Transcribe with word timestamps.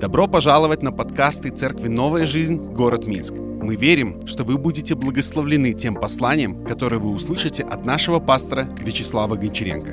Добро 0.00 0.26
пожаловать 0.26 0.82
на 0.82 0.90
подкасты 0.90 1.50
Церкви 1.50 1.86
«Новая 1.86 2.26
жизнь. 2.26 2.56
Город 2.56 3.06
Минск». 3.06 3.32
Мы 3.34 3.76
верим, 3.76 4.26
что 4.26 4.42
вы 4.42 4.58
будете 4.58 4.96
благословлены 4.96 5.72
тем 5.72 5.94
посланием, 5.94 6.66
которое 6.66 6.98
вы 6.98 7.12
услышите 7.12 7.62
от 7.62 7.86
нашего 7.86 8.18
пастора 8.18 8.68
Вячеслава 8.80 9.36
Гончаренко. 9.36 9.92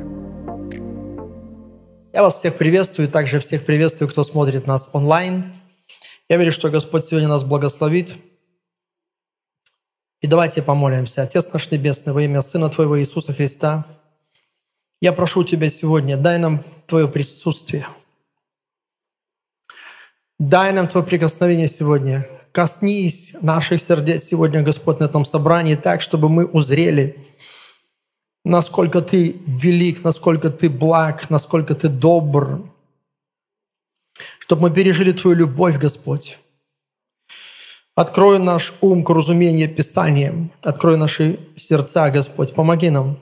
Я 2.14 2.24
вас 2.24 2.38
всех 2.38 2.58
приветствую, 2.58 3.10
также 3.10 3.40
всех 3.40 3.64
приветствую, 3.64 4.10
кто 4.10 4.24
смотрит 4.24 4.66
нас 4.66 4.90
онлайн. 4.92 5.46
Я 6.28 6.38
верю, 6.38 6.52
что 6.52 6.72
Господь 6.72 7.06
сегодня 7.06 7.30
нас 7.30 7.44
благословит. 7.44 8.16
И 10.22 10.28
давайте 10.28 10.64
помолимся. 10.64 11.22
Отец 11.22 11.54
наш 11.54 11.70
Небесный, 11.70 12.12
во 12.12 12.24
имя 12.24 12.42
Сына 12.42 12.70
Твоего 12.70 13.00
Иисуса 13.00 13.34
Христа, 13.34 13.86
я 15.00 15.14
прошу 15.14 15.44
Тебя 15.44 15.70
сегодня, 15.70 16.18
дай 16.18 16.40
нам 16.40 16.60
Твое 16.88 17.08
присутствие– 17.08 17.88
Дай 20.42 20.74
нам 20.74 20.88
Твое 20.88 21.06
прикосновение 21.06 21.68
сегодня. 21.68 22.28
Коснись 22.52 23.36
наших 23.44 23.80
сердец 23.80 24.24
сегодня, 24.24 24.64
Господь, 24.64 25.00
на 25.00 25.04
этом 25.04 25.24
собрании 25.24 25.76
так, 25.76 26.02
чтобы 26.02 26.30
мы 26.30 26.48
узрели, 26.48 27.16
насколько 28.44 29.04
Ты 29.04 29.40
велик, 29.46 30.04
насколько 30.04 30.50
Ты 30.50 30.68
благ, 30.68 31.30
насколько 31.30 31.76
Ты 31.76 31.90
добр. 31.90 32.64
Чтобы 34.40 34.64
мы 34.64 34.72
пережили 34.72 35.12
Твою 35.12 35.38
любовь, 35.38 35.78
Господь. 35.78 36.40
Открой 37.94 38.40
наш 38.40 38.74
ум 38.82 39.04
к 39.04 39.12
разумению 39.12 39.70
Писания. 39.70 40.50
Открой 40.64 40.98
наши 40.98 41.38
сердца, 41.56 42.10
Господь. 42.10 42.56
Помоги 42.56 42.90
нам. 42.90 43.20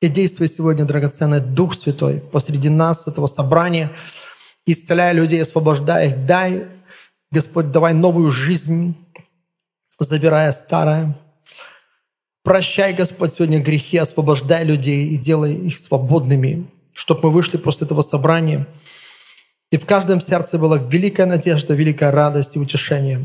И 0.00 0.08
действуй 0.08 0.48
сегодня, 0.48 0.84
драгоценный 0.84 1.40
Дух 1.40 1.72
Святой, 1.72 2.20
посреди 2.32 2.68
нас, 2.68 3.06
этого 3.06 3.28
собрания– 3.28 3.92
исцеляя 4.72 5.12
людей, 5.12 5.42
освобождая 5.42 6.08
их. 6.08 6.26
Дай, 6.26 6.66
Господь, 7.30 7.70
давай 7.70 7.94
новую 7.94 8.30
жизнь, 8.30 8.96
забирая 9.98 10.52
старое. 10.52 11.16
Прощай, 12.42 12.94
Господь, 12.94 13.34
сегодня 13.34 13.60
грехи, 13.60 13.98
освобождай 13.98 14.64
людей 14.64 15.08
и 15.08 15.18
делай 15.18 15.54
их 15.54 15.78
свободными, 15.78 16.66
чтобы 16.92 17.24
мы 17.24 17.30
вышли 17.30 17.58
после 17.58 17.86
этого 17.86 18.02
собрания. 18.02 18.66
И 19.70 19.76
в 19.76 19.86
каждом 19.86 20.20
сердце 20.20 20.58
была 20.58 20.78
великая 20.78 21.26
надежда, 21.26 21.74
великая 21.74 22.10
радость 22.10 22.56
и 22.56 22.58
утешение. 22.58 23.24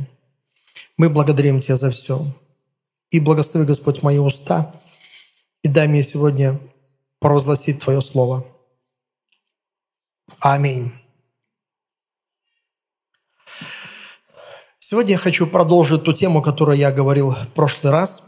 Мы 0.97 1.09
благодарим 1.09 1.59
Тебя 1.61 1.75
за 1.75 1.91
все. 1.91 2.25
И 3.09 3.19
благослови, 3.19 3.65
Господь, 3.65 4.03
мои 4.03 4.17
уста. 4.17 4.75
И 5.63 5.67
дай 5.67 5.87
мне 5.87 6.03
сегодня 6.03 6.59
провозгласить 7.19 7.81
Твое 7.81 8.01
Слово. 8.01 8.45
Аминь. 10.39 10.91
Сегодня 14.95 15.11
я 15.11 15.17
хочу 15.17 15.45
продолжить 15.45 16.05
ту 16.05 16.13
тему, 16.13 16.41
которую 16.41 16.77
я 16.77 16.89
говорил 16.89 17.31
в 17.31 17.49
прошлый 17.49 17.91
раз. 17.91 18.23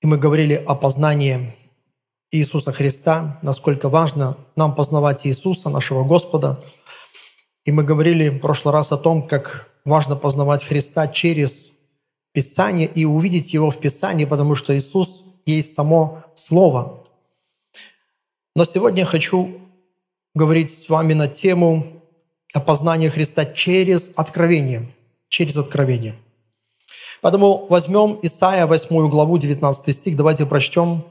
И 0.00 0.08
мы 0.08 0.18
говорили 0.18 0.54
о 0.66 0.74
познании 0.74 1.52
Иисуса 2.32 2.72
Христа, 2.72 3.38
насколько 3.40 3.88
важно 3.88 4.36
нам 4.56 4.74
познавать 4.74 5.24
Иисуса, 5.24 5.70
нашего 5.70 6.02
Господа. 6.02 6.60
И 7.64 7.70
мы 7.70 7.84
говорили 7.84 8.28
в 8.28 8.40
прошлый 8.40 8.74
раз 8.74 8.90
о 8.90 8.96
том, 8.96 9.24
как 9.24 9.70
важно 9.84 10.16
познавать 10.16 10.64
Христа 10.64 11.06
через 11.06 11.70
Писание 12.32 12.88
и 12.88 13.04
увидеть 13.04 13.54
Его 13.54 13.70
в 13.70 13.78
Писании, 13.78 14.24
потому 14.24 14.56
что 14.56 14.76
Иисус 14.76 15.22
есть 15.46 15.74
само 15.74 16.24
Слово. 16.34 17.06
Но 18.56 18.64
сегодня 18.64 19.02
я 19.02 19.06
хочу 19.06 19.60
говорить 20.34 20.72
с 20.72 20.88
вами 20.88 21.12
на 21.12 21.28
тему 21.28 21.86
опознания 22.52 23.10
Христа 23.10 23.46
через 23.46 24.10
откровение 24.16 24.88
через 25.34 25.56
откровение. 25.56 26.14
Поэтому 27.20 27.66
возьмем 27.68 28.18
Исаия 28.22 28.66
8 28.66 29.08
главу 29.08 29.38
19 29.38 29.96
стих, 29.96 30.16
давайте 30.16 30.46
прочтем 30.46 31.04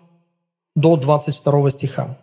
до 0.76 0.96
22 0.96 1.72
стиха. 1.72 2.18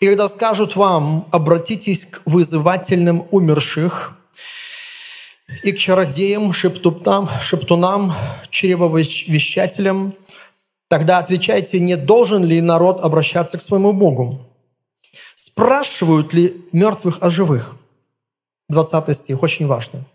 «И 0.00 0.06
когда 0.06 0.28
скажут 0.28 0.76
вам, 0.76 1.26
обратитесь 1.30 2.04
к 2.06 2.22
вызывательным 2.24 3.26
умерших 3.30 4.16
и 5.62 5.72
к 5.72 5.78
чародеям, 5.78 6.52
шептунам, 6.52 7.28
шептунам 7.40 8.12
чревовещателям, 8.50 10.14
тогда 10.88 11.18
отвечайте, 11.18 11.80
не 11.80 11.96
должен 11.96 12.44
ли 12.44 12.60
народ 12.60 13.00
обращаться 13.00 13.58
к 13.58 13.62
своему 13.62 13.92
Богу? 13.92 14.40
Спрашивают 15.34 16.32
ли 16.32 16.54
мертвых 16.72 17.18
о 17.20 17.30
живых?» 17.30 17.76
20 18.68 19.16
стих, 19.16 19.42
очень 19.42 19.66
важно 19.66 20.06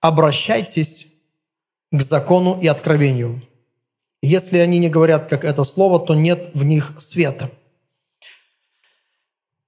обращайтесь 0.00 1.16
к 1.90 2.00
закону 2.02 2.58
и 2.60 2.66
откровению. 2.66 3.40
Если 4.22 4.58
они 4.58 4.78
не 4.78 4.88
говорят, 4.88 5.26
как 5.26 5.44
это 5.44 5.64
слово, 5.64 6.00
то 6.04 6.14
нет 6.14 6.50
в 6.54 6.64
них 6.64 6.94
света. 6.98 7.50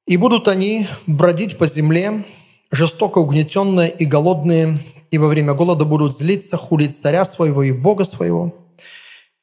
И 0.06 0.16
будут 0.16 0.48
они 0.48 0.86
бродить 1.06 1.58
по 1.58 1.66
земле, 1.66 2.24
жестоко 2.70 3.18
угнетенные 3.18 3.90
и 3.90 4.04
голодные, 4.04 4.78
и 5.10 5.18
во 5.18 5.28
время 5.28 5.54
голода 5.54 5.84
будут 5.84 6.16
злиться, 6.16 6.56
хулить 6.56 6.98
царя 6.98 7.24
своего 7.24 7.62
и 7.62 7.72
Бога 7.72 8.04
своего, 8.04 8.54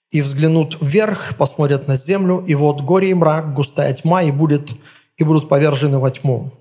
и 0.09 0.21
взглянут 0.21 0.77
вверх, 0.81 1.37
посмотрят 1.37 1.87
на 1.87 1.95
землю, 1.95 2.43
и 2.45 2.55
вот 2.55 2.81
горе 2.81 3.11
и 3.11 3.13
мрак, 3.13 3.53
густая 3.53 3.93
тьма, 3.93 4.23
и, 4.23 4.31
будет, 4.31 4.73
и 5.17 5.23
будут 5.23 5.49
повержены 5.49 5.99
во 5.99 6.11
тьму 6.11 6.51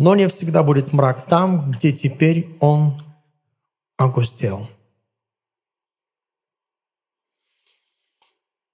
но 0.00 0.14
не 0.14 0.28
всегда 0.28 0.62
будет 0.62 0.94
мрак 0.94 1.26
там, 1.26 1.72
где 1.72 1.92
теперь 1.92 2.56
он 2.58 3.04
огустел. 3.98 4.66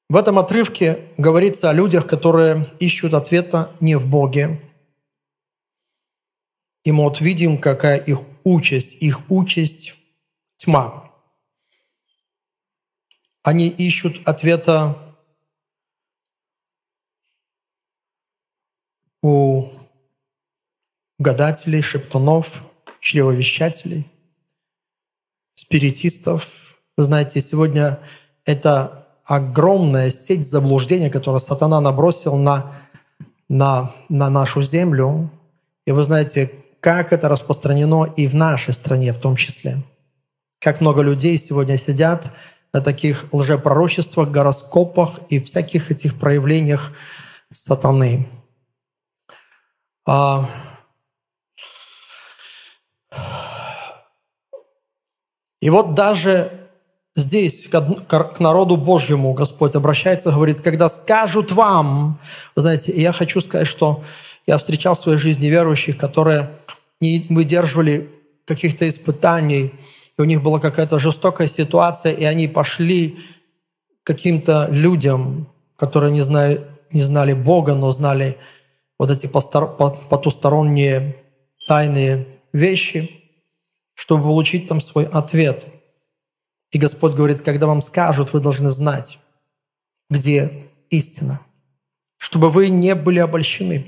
В 0.09 0.15
этом 0.15 0.39
отрывке 0.39 1.13
говорится 1.19 1.69
о 1.69 1.73
людях, 1.73 2.07
которые 2.07 2.65
ищут 2.79 3.13
ответа 3.13 3.77
не 3.81 3.97
в 3.97 4.09
Боге. 4.09 4.61
И 6.85 6.93
мы 6.93 7.03
вот 7.03 7.21
видим, 7.21 7.61
какая 7.61 7.99
их 7.99 8.21
участь. 8.45 9.03
Их 9.03 9.29
участь– 9.29 9.95
тьма. 10.59 11.11
Они 13.43 13.67
ищут 13.67 14.29
ответа 14.29 15.17
у 19.23 19.76
гадателей, 21.19 21.83
шептунов, 21.83 22.63
чревовещателей, 23.01 24.11
спиритистов. 25.55 26.49
Вы 26.97 27.05
знаете, 27.05 27.41
сегодня 27.41 28.01
это 28.45 29.07
огромная 29.25 30.11
сеть 30.11 30.49
заблуждения, 30.49 31.11
которую 31.11 31.41
сатана 31.41 31.81
набросил 31.81 32.37
на, 32.37 32.73
на, 33.49 33.91
на 34.09 34.31
нашу 34.31 34.63
землю. 34.63 35.31
И 35.85 35.93
вы 35.93 36.05
знаете, 36.05 36.53
как 36.81 37.13
это 37.13 37.29
распространено 37.29 38.05
и 38.17 38.29
в 38.29 38.35
нашей 38.35 38.75
стране 38.75 39.13
в 39.13 39.19
том 39.19 39.37
числе. 39.37 39.79
Как 40.61 40.81
много 40.81 41.03
людей 41.03 41.39
сегодня 41.39 41.77
сидят 41.77 42.31
на 42.73 42.81
таких 42.81 43.27
лжепророчествах, 43.33 44.31
гороскопах 44.31 45.21
и 45.29 45.41
всяких 45.41 45.91
этих 45.91 46.19
проявлениях 46.19 46.93
сатаны. 47.53 48.29
А 50.07 50.49
И 55.67 55.71
вот 55.71 55.95
даже 55.95 56.53
здесь 57.17 57.67
к 57.67 58.39
народу 58.39 58.77
Божьему 58.77 59.33
Господь 59.33 59.75
обращается, 59.75 60.31
говорит, 60.31 60.61
когда 60.61 60.89
скажут 60.89 61.51
вам, 61.51 62.21
вы 62.55 62.63
знаете, 62.63 62.93
и 62.93 63.01
я 63.01 63.11
хочу 63.11 63.41
сказать, 63.41 63.67
что 63.67 64.05
я 64.47 64.59
встречал 64.59 64.95
в 64.95 65.01
своей 65.01 65.19
жизни 65.19 65.47
верующих, 65.47 65.99
которые 65.99 66.55
не 67.01 67.27
выдерживали 67.31 68.09
каких-то 68.45 68.89
испытаний, 68.89 69.73
и 70.17 70.23
у 70.23 70.25
них 70.25 70.41
была 70.41 70.61
какая-то 70.61 71.01
жестокая 71.01 71.49
ситуация, 71.49 72.13
и 72.13 72.23
они 72.23 72.47
пошли 72.47 73.19
каким-то 74.05 74.69
людям, 74.71 75.49
которые 75.75 76.13
не, 76.13 76.23
знали, 76.23 76.61
не 76.93 77.03
знали 77.03 77.33
Бога, 77.33 77.75
но 77.75 77.91
знали 77.91 78.37
вот 79.01 79.11
эти 79.11 79.27
потусторонние 79.27 81.17
тайные 81.67 82.25
вещи– 82.53 83.11
чтобы 83.97 84.25
получить 84.25 84.69
там 84.69 84.81
свой 84.81 85.07
ответ. 85.07 85.67
И 86.71 86.79
Господь 86.79 87.15
говорит, 87.15 87.41
когда 87.41 87.67
вам 87.67 87.83
скажут, 87.83 88.33
вы 88.33 88.41
должны 88.41 88.71
знать, 88.71 89.19
где 90.11 90.69
истина, 90.91 91.41
чтобы 92.19 92.51
вы 92.51 92.69
не 92.69 92.95
были 92.95 93.19
обольщены. 93.19 93.87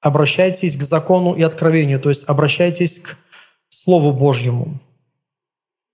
Обращайтесь 0.00 0.76
к 0.76 0.82
закону 0.82 1.34
и 1.34 1.42
откровению, 1.42 2.00
то 2.00 2.08
есть 2.08 2.24
обращайтесь 2.24 2.98
к 2.98 3.16
Слову 3.68 4.12
Божьему. 4.12 4.80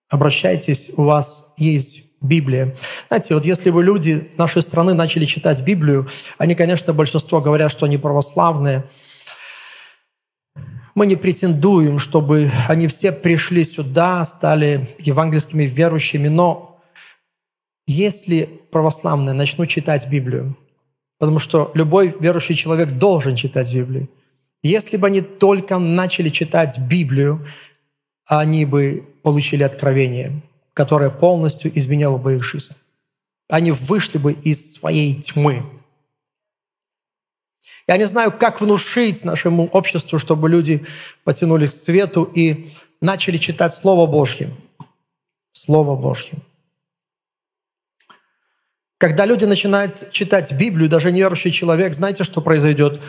Обращайтесь, 0.09 0.91
у 0.97 1.05
вас 1.05 1.53
есть 1.59 2.05
Библия. 2.23 2.75
Знаете, 3.09 3.35
вот 3.35 3.45
если 3.45 3.71
бы 3.71 3.85
люди 3.85 4.31
нашей 4.39 4.63
страны 4.63 4.95
начали 4.95 5.27
читать 5.27 5.61
Библию, 5.63 6.09
они, 6.39 6.55
конечно, 6.55 6.95
большинство 6.95 7.43
говорят, 7.43 7.71
что 7.71 7.85
они 7.85 7.99
православные– 7.99 8.85
Мы 10.97 11.07
не 11.07 11.17
претендуем, 11.17 11.99
чтобы 11.99 12.51
они 12.69 12.89
все 12.89 13.13
пришли 13.13 13.65
сюда, 13.65 14.25
стали 14.25 14.89
евангельскими 14.99 15.65
верующими, 15.65 16.29
но 16.29 16.81
если 17.87 18.49
православные 18.73 19.35
начнут 19.35 19.69
читать 19.69 20.09
Библию, 20.09 20.57
потому 21.19 21.39
что 21.39 21.71
любой 21.75 22.17
верующий 22.19 22.55
человек 22.55 22.93
должен 22.93 23.37
читать 23.37 23.73
Библию, 23.75 24.09
если 24.63 24.97
бы 24.97 25.09
они 25.09 25.21
только 25.21 25.79
начали 25.79 26.31
читать 26.31 26.79
Библию, 26.79 27.47
они 28.27 28.65
бы 28.65 29.07
получили 29.23 29.65
откровение, 29.65 30.41
которое 30.73 31.11
полностью 31.11 31.71
изменяло 31.79 32.17
бы 32.17 32.37
их 32.37 32.43
жизнь. 32.43 32.73
Они 33.51 33.71
вышли 33.71 34.17
бы 34.17 34.33
из 34.33 34.73
своей 34.73 35.21
тьмы. 35.21 35.63
Я 37.89 37.97
не 37.99 38.07
знаю, 38.07 38.33
как 38.33 38.61
внушить 38.61 39.25
нашему 39.25 39.67
обществу, 39.69 40.19
чтобы 40.19 40.49
люди 40.49 40.85
потянулись 41.25 41.71
к 41.71 41.73
свету 41.75 42.25
и 42.25 42.69
начали 43.01 43.37
читать 43.37 43.75
Слово 43.75 44.11
Божье. 44.11 44.51
Слово 45.53 45.97
Божье. 45.97 46.39
Когда 48.99 49.27
люди 49.27 49.45
начинают 49.45 50.11
читать 50.11 50.53
Библию, 50.53 50.89
даже 50.89 51.13
неверующий 51.13 51.53
человек, 51.53 51.95
знаете, 51.95 52.25
что 52.25 52.41
произойдет? 52.41 53.01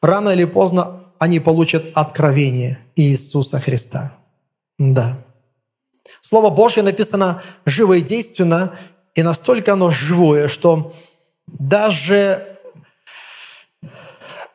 Рано 0.00 0.30
или 0.30 0.44
поздно 0.44 1.04
они 1.18 1.38
получат 1.38 1.86
откровение 1.94 2.78
Иисуса 2.96 3.60
Христа. 3.60 4.18
Да. 4.78 5.18
Слово 6.20 6.50
Божье 6.50 6.82
написано 6.82 7.42
живо 7.66 7.94
и 7.94 8.00
действенно, 8.00 8.76
и 9.14 9.22
настолько 9.22 9.74
оно 9.74 9.90
живое, 9.90 10.48
что 10.48 10.94
даже 11.46 12.53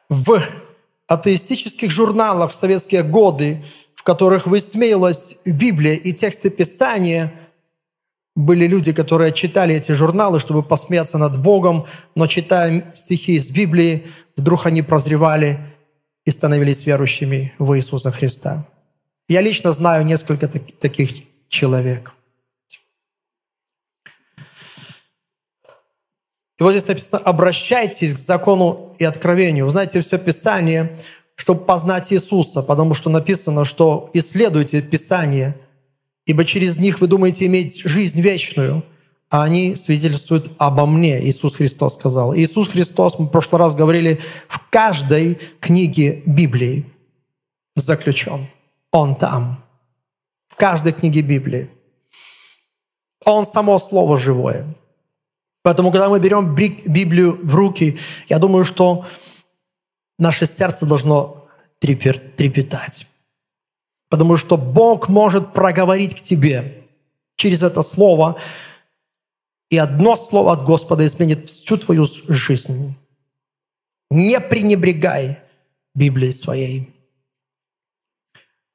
в 0.09 0.41
атеистических 1.07 1.91
журналах 1.91 2.51
в 2.51 2.55
советские 2.55 3.03
годы, 3.03 3.63
в 3.95 4.03
которых 4.03 4.47
высмеялась 4.47 5.37
Библия 5.45 5.93
и 5.93 6.13
тексты 6.13 6.49
Писания, 6.49 7.31
были 8.35 8.67
люди, 8.67 8.93
которые 8.93 9.33
читали 9.33 9.75
эти 9.75 9.91
журналы, 9.91 10.39
чтобы 10.39 10.63
посмеяться 10.63 11.17
над 11.17 11.41
Богом, 11.41 11.85
но 12.15 12.27
читая 12.27 12.91
стихи 12.93 13.33
из 13.33 13.49
Библии, 13.49 14.07
вдруг 14.37 14.65
они 14.65 14.81
прозревали 14.81 15.59
и 16.25 16.31
становились 16.31 16.85
верующими 16.85 17.53
в 17.59 17.75
Иисуса 17.75 18.11
Христа. 18.11 18.67
Я 19.27 19.41
лично 19.41 19.73
знаю 19.73 20.05
несколько 20.05 20.47
таких 20.47 21.11
человек. 21.49 22.13
И 26.59 26.63
вот 26.63 26.71
здесь 26.71 26.87
написано, 26.87 27.19
обращайтесь 27.19 28.13
к 28.13 28.17
закону 28.17 28.95
и 28.99 29.05
откровению. 29.05 29.65
Вы 29.65 29.71
знаете, 29.71 30.01
все 30.01 30.17
Писание, 30.17 30.97
чтобы 31.35 31.63
познать 31.63 32.11
Иисуса, 32.11 32.61
потому 32.61 32.93
что 32.93 33.09
написано, 33.09 33.63
что 33.63 34.09
исследуйте 34.13 34.81
Писание, 34.81 35.57
ибо 36.25 36.43
через 36.43 36.77
них 36.77 36.99
вы 36.99 37.07
думаете 37.07 37.45
иметь 37.45 37.81
жизнь 37.85 38.19
вечную, 38.19 38.83
а 39.29 39.43
они 39.43 39.75
свидетельствуют 39.75 40.51
обо 40.57 40.85
мне, 40.85 41.23
Иисус 41.23 41.55
Христос 41.55 41.93
сказал. 41.93 42.35
Иисус 42.35 42.67
Христос, 42.67 43.17
мы 43.19 43.27
в 43.27 43.29
прошлый 43.29 43.59
раз 43.59 43.73
говорили, 43.73 44.19
в 44.49 44.59
каждой 44.69 45.39
книге 45.61 46.23
Библии 46.25 46.85
заключен. 47.75 48.47
Он 48.91 49.15
там. 49.15 49.63
В 50.47 50.55
каждой 50.55 50.91
книге 50.91 51.21
Библии. 51.21 51.69
Он 53.23 53.45
само 53.45 53.79
Слово 53.79 54.17
живое. 54.17 54.65
Поэтому, 55.61 55.91
когда 55.91 56.09
мы 56.09 56.19
берем 56.19 56.55
Библию 56.55 57.39
в 57.43 57.53
руки, 57.53 57.97
я 58.27 58.39
думаю, 58.39 58.63
что 58.63 59.05
наше 60.17 60.45
сердце 60.45 60.85
должно 60.85 61.47
трепетать. 61.79 63.07
Потому 64.09 64.37
что 64.37 64.57
Бог 64.57 65.09
может 65.09 65.53
проговорить 65.53 66.15
к 66.15 66.21
тебе 66.21 66.83
через 67.35 67.61
это 67.61 67.83
слово, 67.83 68.37
и 69.69 69.77
одно 69.77 70.17
слово 70.17 70.53
от 70.53 70.65
Господа 70.65 71.05
изменит 71.05 71.49
всю 71.49 71.77
твою 71.77 72.05
жизнь. 72.27 72.95
Не 74.09 74.39
пренебрегай 74.39 75.39
Библией 75.93 76.33
своей. 76.33 76.93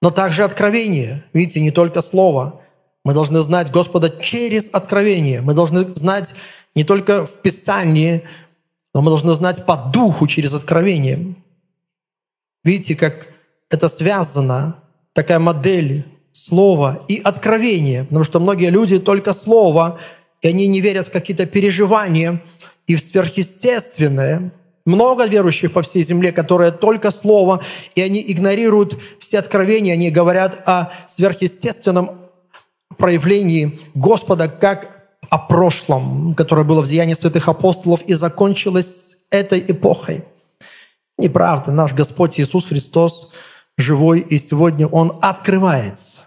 Но 0.01 0.11
также 0.11 0.45
откровение. 0.45 1.25
Видите, 1.33 1.61
не 1.61 1.73
только 1.73 2.01
слово. 2.01 2.61
Мы 3.05 3.13
должны 3.13 3.41
знать 3.41 3.73
Господа 3.73 4.09
через 4.09 4.69
откровение. 4.73 5.41
Мы 5.41 5.55
должны 5.55 5.95
знать 5.95 6.35
не 6.75 6.85
только 6.85 7.27
в 7.27 7.41
Писании, 7.41 8.25
но 8.95 9.03
мы 9.03 9.11
должны 9.11 9.35
знать 9.35 9.65
по 9.67 9.77
духу 9.77 10.27
через 10.27 10.55
откровение. 10.55 11.35
Видите, 12.63 12.97
как 12.97 13.29
это 13.71 13.89
связано, 13.89 14.81
такая 15.13 15.39
модель 15.39 16.05
слова 16.33 17.05
и 17.09 17.21
откровения. 17.23 18.05
Потому 18.05 18.25
что 18.25 18.41
многие 18.41 18.71
люди 18.71 18.99
только 18.99 19.35
слово, 19.35 19.99
и 20.43 20.49
они 20.49 20.67
не 20.67 20.81
верят 20.81 21.09
в 21.09 21.11
какие-то 21.11 21.47
переживания 21.47 22.43
и 22.87 22.97
в 22.97 23.01
сверхъестественное. 23.01 24.53
Много 24.85 25.27
верующих 25.27 25.73
по 25.73 25.81
всей 25.83 26.03
земле, 26.03 26.31
которые 26.31 26.71
только 26.71 27.11
слово, 27.11 27.63
и 27.95 28.03
они 28.03 28.23
игнорируют 28.27 28.99
все 29.19 29.39
откровения, 29.39 29.95
они 29.95 30.11
говорят 30.11 30.61
о 30.67 30.93
сверхъестественном 31.07 32.11
проявлении 32.99 33.79
Господа 33.95 34.49
как 34.49 35.04
о 35.31 35.39
прошлом, 35.39 36.35
которое 36.35 36.65
было 36.65 36.81
в 36.81 36.89
деянии 36.89 37.15
святых 37.15 37.49
апостолов 37.49 38.03
и 38.03 38.15
закончилось 38.15 39.27
этой 39.31 39.61
эпохой. 39.61 40.25
Неправда. 41.19 41.73
Наш 41.73 41.93
Господь 41.93 42.39
Иисус 42.41 42.67
Христос 42.67 43.31
живой, 43.79 44.21
и 44.21 44.39
сегодня 44.39 44.87
Он 44.87 45.19
открывается. 45.23 46.21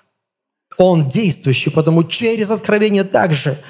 Он 0.78 1.10
действующий, 1.10 1.72
потому 1.72 2.04
через 2.04 2.52
откровение 2.52 3.04
также. 3.04 3.62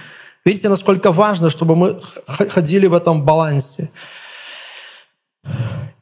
Видите, 0.46 0.70
насколько 0.70 1.12
важно, 1.12 1.50
чтобы 1.50 1.76
мы 1.76 2.00
ходили 2.26 2.88
в 2.88 2.94
этом 2.94 3.24
балансе. 3.24 3.92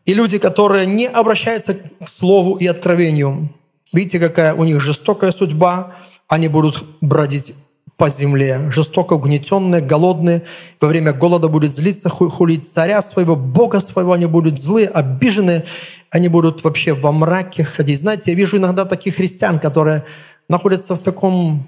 И 0.06 0.14
люди, 0.14 0.38
которые 0.38 0.86
не 0.86 1.08
обращаются 1.08 1.76
к 1.76 2.10
Слову 2.10 2.56
и 2.56 2.68
откровению, 2.68 3.50
видите, 3.92 4.20
какая 4.20 4.54
у 4.54 4.64
них 4.64 4.82
жестокая 4.82 5.32
судьба, 5.32 5.96
они 6.28 6.48
будут 6.48 6.84
бродить 7.02 7.56
по 7.98 8.10
земле, 8.10 8.70
жестоко 8.72 9.14
угнетенные, 9.14 9.82
голодные. 9.82 10.44
Во 10.82 10.88
время 10.88 11.14
голода 11.14 11.48
будет 11.48 11.74
злиться, 11.74 12.10
хулить 12.10 12.68
царя 12.68 13.02
своего, 13.02 13.36
Бога 13.36 13.80
своего. 13.80 14.14
Они 14.14 14.26
будут 14.26 14.60
злые, 14.62 14.88
обиженные. 14.88 15.64
Они 16.10 16.28
будут 16.28 16.64
вообще 16.64 16.94
во 16.94 17.12
мраке 17.12 17.64
ходить. 17.64 18.02
Знаете, 18.02 18.32
я 18.32 18.38
вижу 18.38 18.58
иногда 18.58 18.86
таких 18.86 19.16
христиан, 19.16 19.60
которые 19.60 20.04
находятся 20.50 20.96
в 20.96 21.00
таком, 21.00 21.64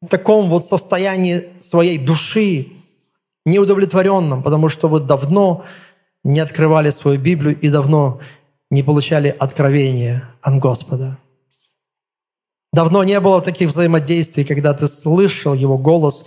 в 0.00 0.08
таком 0.08 0.50
вот 0.50 0.66
состоянии 0.66 1.44
своей 1.60 1.98
души, 1.98 2.68
неудовлетворенном, 3.44 4.42
потому 4.42 4.68
что 4.68 4.88
вы 4.88 5.00
давно 5.00 5.64
не 6.24 6.40
открывали 6.40 6.90
свою 6.90 7.18
Библию 7.18 7.58
и 7.58 7.68
давно 7.68 8.20
не 8.70 8.82
получали 8.82 9.34
откровения 9.36 10.22
от 10.40 10.58
Господа. 10.58 11.18
Давно 12.72 13.04
не 13.04 13.20
было 13.20 13.42
таких 13.42 13.68
взаимодействий, 13.68 14.44
когда 14.44 14.72
ты 14.72 14.88
слышал 14.88 15.52
его 15.52 15.76
голос 15.76 16.24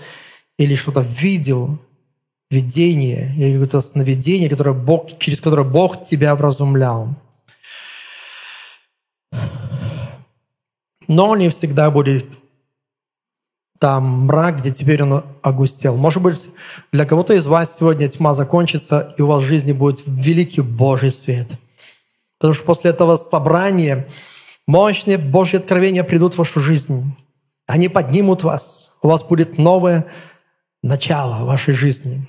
или 0.58 0.76
что-то 0.76 1.02
видел, 1.02 1.80
видение 2.52 3.34
или 3.36 3.54
какое-то 3.54 3.82
сновидение, 3.82 4.50
которое 4.50 4.74
Бог, 4.74 5.18
через 5.18 5.40
которое 5.40 5.64
Бог 5.64 6.06
тебя 6.06 6.36
вразумлял. 6.36 7.16
Но 11.08 11.36
не 11.36 11.50
всегда 11.50 11.90
будет 11.90 12.26
там 13.80 14.26
мрак, 14.26 14.60
где 14.60 14.72
теперь 14.72 15.04
он 15.04 15.24
огустел. 15.42 15.98
Может 15.98 16.22
быть, 16.22 16.50
для 16.92 17.06
кого-то 17.06 17.34
из 17.34 17.46
вас 17.46 17.78
сегодня 17.78 18.08
тьма 18.08 18.34
закончится, 18.34 19.14
и 19.18 19.22
у 19.22 19.28
вас 19.28 19.44
в 19.44 19.48
жизни 19.48 19.74
будет 19.74 20.04
великий 20.06 20.62
Божий 20.62 21.12
свет. 21.12 21.48
Потому 22.38 22.54
что 22.54 22.64
после 22.66 22.92
этого 22.92 23.18
собрания 23.18 24.08
Мощные 24.68 25.18
Божьи 25.18 25.58
откровения 25.58 26.04
придут 26.04 26.34
в 26.34 26.38
вашу 26.40 26.60
жизнь. 26.60 27.16
Они 27.68 27.88
поднимут 27.88 28.44
вас. 28.44 28.98
У 29.02 29.08
вас 29.08 29.24
будет 29.24 29.58
новое 29.58 30.06
начало 30.82 31.46
вашей 31.46 31.74
жизни. 31.74 32.28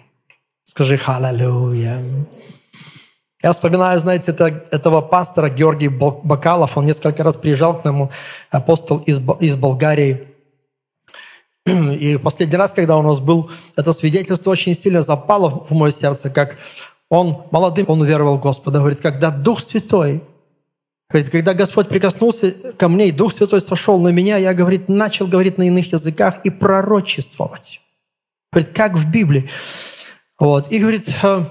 Скажи 0.64 0.98
«Халлелуя». 0.98 2.02
Я 3.42 3.52
вспоминаю, 3.52 4.00
знаете, 4.00 4.32
это, 4.32 4.46
этого 4.70 5.00
пастора 5.02 5.48
Георгий 5.48 5.88
Бакалов. 5.88 6.76
Он 6.76 6.86
несколько 6.86 7.22
раз 7.22 7.36
приезжал 7.36 7.80
к 7.80 7.84
нам, 7.84 8.10
апостол 8.50 8.98
из, 8.98 9.18
из 9.40 9.54
Болгарии. 9.54 10.28
И 11.66 12.18
последний 12.18 12.56
раз, 12.56 12.72
когда 12.72 12.96
у 12.96 13.02
нас 13.02 13.20
был, 13.20 13.50
это 13.76 13.92
свидетельство 13.92 14.50
очень 14.50 14.74
сильно 14.74 15.02
запало 15.02 15.66
в 15.68 15.72
мое 15.72 15.92
сердце, 15.92 16.28
как 16.28 16.56
он 17.08 17.44
молодым, 17.50 17.86
он 17.88 18.00
уверовал 18.00 18.38
Господа. 18.38 18.80
Говорит, 18.80 19.00
когда 19.00 19.30
Дух 19.30 19.60
Святой 19.60 20.22
Говорит, 21.08 21.30
когда 21.30 21.54
Господь 21.54 21.88
прикоснулся 21.88 22.50
ко 22.76 22.88
мне, 22.88 23.08
и 23.08 23.12
Дух 23.12 23.32
Святой 23.32 23.60
сошел 23.60 23.98
на 24.00 24.08
меня, 24.08 24.38
я, 24.38 24.54
говорит, 24.54 24.88
начал 24.88 25.28
говорить 25.28 25.56
на 25.56 25.64
иных 25.64 25.92
языках 25.92 26.40
и 26.42 26.50
пророчествовать. 26.50 27.80
Говорит, 28.52 28.74
как 28.74 28.94
в 28.94 29.08
Библии. 29.10 29.48
Вот. 30.38 30.70
И, 30.72 30.80
говорит, 30.80 31.08
«Э, 31.22 31.44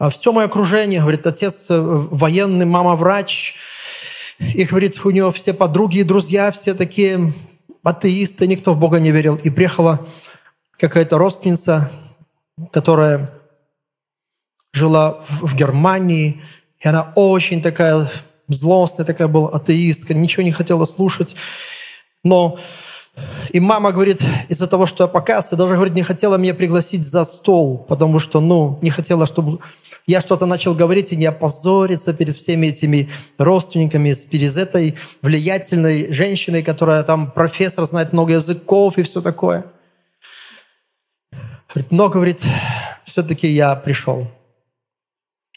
э, 0.00 0.10
все 0.10 0.32
мое 0.32 0.46
окружение, 0.46 1.00
говорит, 1.00 1.26
отец 1.26 1.66
э, 1.68 1.78
военный, 1.78 2.64
мама 2.64 2.96
врач, 2.96 3.56
И 4.38 4.64
говорит, 4.64 5.04
у 5.04 5.10
нее 5.10 5.30
все 5.30 5.52
подруги 5.52 5.98
и 5.98 6.02
друзья, 6.02 6.50
все 6.50 6.74
такие 6.74 7.32
атеисты, 7.84 8.46
никто 8.46 8.74
в 8.74 8.78
Бога 8.78 8.98
не 8.98 9.10
верил. 9.10 9.36
И 9.36 9.50
приехала 9.50 10.06
какая-то 10.78 11.18
родственница, 11.18 11.90
которая 12.72 13.30
жила 14.72 15.22
в 15.28 15.54
Германии, 15.54 16.42
и 16.82 16.88
она 16.88 17.12
очень 17.14 17.62
такая 17.62 18.08
злостная 18.48 19.06
такая 19.06 19.28
была, 19.28 19.50
атеистка, 19.50 20.14
ничего 20.14 20.42
не 20.42 20.52
хотела 20.52 20.84
слушать. 20.84 21.34
Но 22.24 22.58
и 23.50 23.60
мама 23.60 23.92
говорит, 23.92 24.22
из-за 24.48 24.66
того, 24.66 24.86
что 24.86 25.04
я 25.04 25.08
покаялся, 25.08 25.56
даже, 25.56 25.74
говорит, 25.74 25.94
не 25.94 26.02
хотела 26.02 26.36
меня 26.36 26.54
пригласить 26.54 27.04
за 27.04 27.24
стол, 27.24 27.78
потому 27.78 28.18
что, 28.18 28.40
ну, 28.40 28.78
не 28.82 28.90
хотела, 28.90 29.26
чтобы 29.26 29.58
я 30.06 30.20
что-то 30.20 30.46
начал 30.46 30.74
говорить 30.74 31.12
и 31.12 31.16
не 31.16 31.26
опозориться 31.26 32.14
перед 32.14 32.34
всеми 32.34 32.68
этими 32.68 33.10
родственниками, 33.38 34.14
перед 34.30 34.56
этой 34.56 34.96
влиятельной 35.20 36.12
женщиной, 36.12 36.62
которая 36.62 37.02
там 37.02 37.30
профессор, 37.30 37.84
знает 37.84 38.12
много 38.12 38.34
языков 38.34 38.98
и 38.98 39.02
все 39.02 39.20
такое. 39.20 39.66
Говорит, 41.68 41.92
но, 41.92 42.08
говорит, 42.08 42.40
все-таки 43.04 43.46
я 43.48 43.76
пришел. 43.76 44.28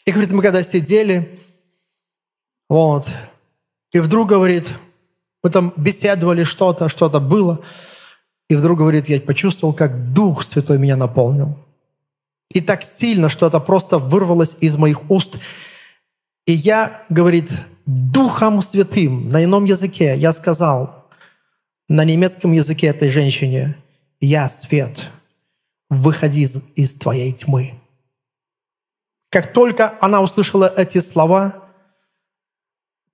И, 0.06 0.12
говорит, 0.12 0.30
мы 0.30 0.42
когда 0.42 0.62
сидели, 0.62 1.38
вот, 2.68 3.08
и 3.92 3.98
вдруг, 3.98 4.28
говорит, 4.28 4.72
мы 5.42 5.50
там 5.50 5.72
беседовали 5.76 6.44
что-то, 6.44 6.88
что-то 6.88 7.20
было. 7.20 7.60
И 8.48 8.54
вдруг, 8.54 8.78
говорит, 8.78 9.08
я 9.08 9.20
почувствовал, 9.20 9.74
как 9.74 10.12
Дух 10.12 10.44
Святой 10.44 10.78
меня 10.78 10.96
наполнил. 10.96 11.58
И 12.50 12.60
так 12.60 12.82
сильно, 12.82 13.28
что 13.28 13.46
это 13.46 13.58
просто 13.58 13.98
вырвалось 13.98 14.56
из 14.60 14.76
моих 14.76 15.10
уст. 15.10 15.38
И 16.46 16.52
я, 16.52 17.04
говорит, 17.08 17.50
Духом 17.86 18.62
Святым 18.62 19.30
на 19.30 19.44
ином 19.44 19.64
языке 19.64 20.16
я 20.16 20.32
сказал 20.32 21.08
на 21.88 22.04
немецком 22.04 22.52
языке 22.52 22.88
этой 22.88 23.10
женщине, 23.10 23.76
«Я 24.20 24.48
свет, 24.48 25.10
выходи 25.88 26.42
из, 26.42 26.62
из 26.74 26.94
твоей 26.94 27.32
тьмы». 27.32 27.74
Как 29.30 29.52
только 29.52 29.96
она 30.00 30.20
услышала 30.20 30.72
эти 30.76 30.98
слова, 30.98 31.70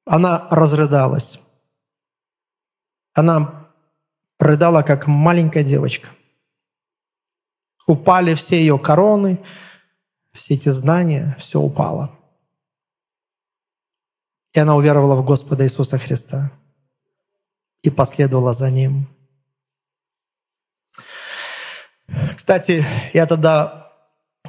она 0.04 0.46
разрыдалась. 0.50 1.40
Она 3.14 3.68
рыдала, 4.38 4.82
как 4.82 5.06
маленькая 5.06 5.64
девочка. 5.64 6.08
Упали 7.86 8.34
все 8.34 8.56
ее 8.56 8.78
короны, 8.78 9.42
все 10.32 10.54
эти 10.54 10.68
знания, 10.68 11.36
все 11.38 11.60
упало. 11.60 12.18
И 14.52 14.58
она 14.58 14.76
уверовала 14.76 15.14
в 15.16 15.24
Господа 15.24 15.64
Иисуса 15.64 15.98
Христа 15.98 16.52
и 17.82 17.90
последовала 17.90 18.54
за 18.54 18.70
Ним. 18.70 19.06
Кстати, 22.36 22.84
я 23.14 23.26
тогда, 23.26 23.81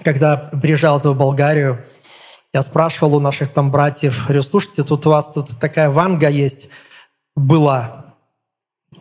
когда 0.02 0.38
приезжал 0.38 1.00
в 1.00 1.18
Болгарию, 1.18 1.84
я 2.54 2.64
спрашивал 2.64 3.16
у 3.16 3.20
наших 3.20 3.52
там 3.52 3.72
братьев, 3.72 4.24
говорю, 4.26 4.44
слушайте, 4.44 4.84
тут 4.84 5.06
у 5.06 5.10
вас 5.10 5.32
тут 5.32 5.60
такая 5.60 5.90
ванга 5.90 6.30
есть, 6.30 6.70
была. 7.36 8.16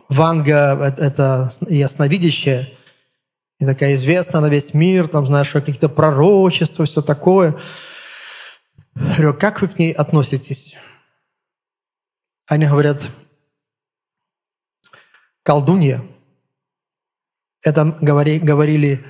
Ванга– 0.09 0.95
это 0.97 1.51
ясновидящая, 1.67 2.69
и 3.59 3.65
такая 3.65 3.95
известная 3.95 4.41
на 4.41 4.47
весь 4.47 4.73
мир, 4.73 5.07
там, 5.07 5.27
знаешь, 5.27 5.51
какие-то 5.51 5.87
пророчества, 5.87 6.85
все 6.85 7.01
такое. 7.01 7.55
Говорю, 8.95 9.33
как 9.33 9.61
вы 9.61 9.67
к 9.67 9.77
ней 9.77 9.91
относитесь? 9.91 10.75
Они 12.47 12.65
говорят, 12.65 13.07
колдунья. 15.43 16.03
Это 17.61 17.97
говори, 18.01 18.39
говорили 18.39 19.05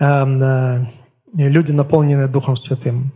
эм, 0.00 0.42
э, 0.42 0.86
люди, 1.32 1.72
наполненные 1.72 2.28
Духом 2.28 2.56
Святым. 2.56 3.12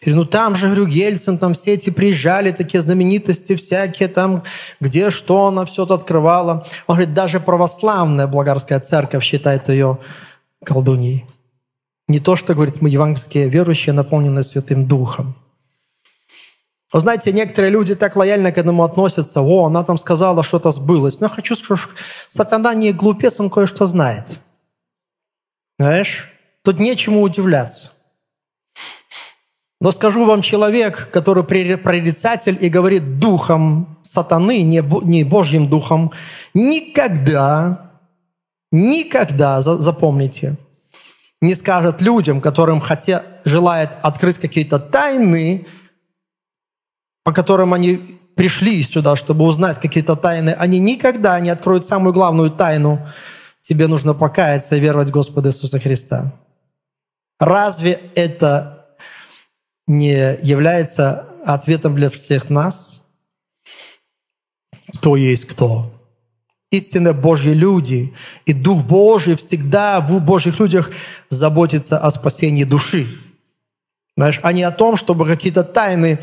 Или, 0.00 0.14
ну 0.14 0.24
там 0.24 0.54
же, 0.54 0.66
говорю, 0.66 0.86
Ельцин, 0.86 1.38
там 1.38 1.54
все 1.54 1.74
эти 1.74 1.90
приезжали, 1.90 2.52
такие 2.52 2.80
знаменитости 2.80 3.56
всякие, 3.56 4.08
там, 4.08 4.44
где 4.80 5.10
что 5.10 5.46
она 5.46 5.64
все 5.64 5.84
это 5.84 5.94
открывала. 5.94 6.64
Он 6.86 6.96
говорит, 6.96 7.14
даже 7.14 7.40
православная 7.40 8.26
болгарская 8.26 8.80
церковь 8.80 9.24
считает 9.24 9.68
ее 9.68 9.98
колдуньей. 10.64 11.26
Не 12.06 12.20
то, 12.20 12.36
что, 12.36 12.54
говорит, 12.54 12.80
мы 12.80 12.88
евангельские 12.88 13.48
верующие, 13.48 13.92
наполненные 13.92 14.44
Святым 14.44 14.86
Духом. 14.86 15.36
Вы 16.90 17.00
знаете, 17.00 17.32
некоторые 17.32 17.70
люди 17.70 17.94
так 17.94 18.16
лояльно 18.16 18.50
к 18.50 18.56
этому 18.56 18.82
относятся. 18.82 19.42
О, 19.42 19.66
она 19.66 19.84
там 19.84 19.98
сказала, 19.98 20.42
что-то 20.42 20.70
сбылось. 20.70 21.20
Но 21.20 21.26
я 21.26 21.30
хочу 21.30 21.54
сказать, 21.54 21.82
что 21.82 21.90
сатана 22.28 22.72
не 22.72 22.92
глупец, 22.92 23.38
он 23.40 23.50
кое-что 23.50 23.86
знает. 23.86 24.38
Знаешь, 25.78 26.32
тут 26.68 26.80
нечему 26.80 27.22
удивляться. 27.22 27.92
Но 29.80 29.90
скажу 29.90 30.26
вам, 30.26 30.42
человек, 30.42 31.08
который 31.10 31.42
прорицатель 31.42 32.58
и 32.60 32.68
говорит 32.68 33.18
духом 33.18 33.98
сатаны, 34.02 34.60
не, 34.60 35.24
Божьим 35.24 35.70
духом, 35.70 36.12
никогда, 36.52 37.90
никогда, 38.70 39.62
запомните, 39.62 40.58
не 41.40 41.54
скажет 41.54 42.02
людям, 42.02 42.42
которым 42.42 42.80
хотя, 42.80 43.22
желает 43.46 43.88
открыть 44.02 44.36
какие-то 44.36 44.78
тайны, 44.78 45.66
по 47.24 47.32
которым 47.32 47.72
они 47.72 47.98
пришли 48.36 48.82
сюда, 48.82 49.16
чтобы 49.16 49.46
узнать 49.46 49.80
какие-то 49.80 50.16
тайны, 50.16 50.50
они 50.50 50.78
никогда 50.78 51.40
не 51.40 51.48
откроют 51.48 51.86
самую 51.86 52.12
главную 52.12 52.50
тайну. 52.50 52.98
Тебе 53.62 53.86
нужно 53.86 54.12
покаяться 54.12 54.76
и 54.76 54.80
веровать 54.80 55.08
в 55.08 55.12
Господа 55.12 55.48
Иисуса 55.48 55.78
Христа. 55.80 56.34
Разве 57.38 58.00
это 58.14 58.86
не 59.86 60.38
является 60.42 61.28
ответом 61.44 61.94
для 61.94 62.10
всех 62.10 62.50
нас, 62.50 63.08
кто 64.94 65.16
есть 65.16 65.46
кто. 65.46 65.94
Истинно 66.70 67.14
Божьи 67.14 67.52
люди 67.52 68.14
и 68.44 68.52
Дух 68.52 68.84
Божий 68.84 69.36
всегда 69.36 70.00
в 70.00 70.20
Божьих 70.20 70.58
людях 70.60 70.90
заботится 71.30 71.98
о 71.98 72.10
спасении 72.10 72.64
души. 72.64 73.06
Знаешь, 74.16 74.40
а 74.42 74.52
не 74.52 74.64
о 74.64 74.70
том, 74.70 74.96
чтобы 74.96 75.24
какие-то 75.26 75.62
тайны 75.62 76.18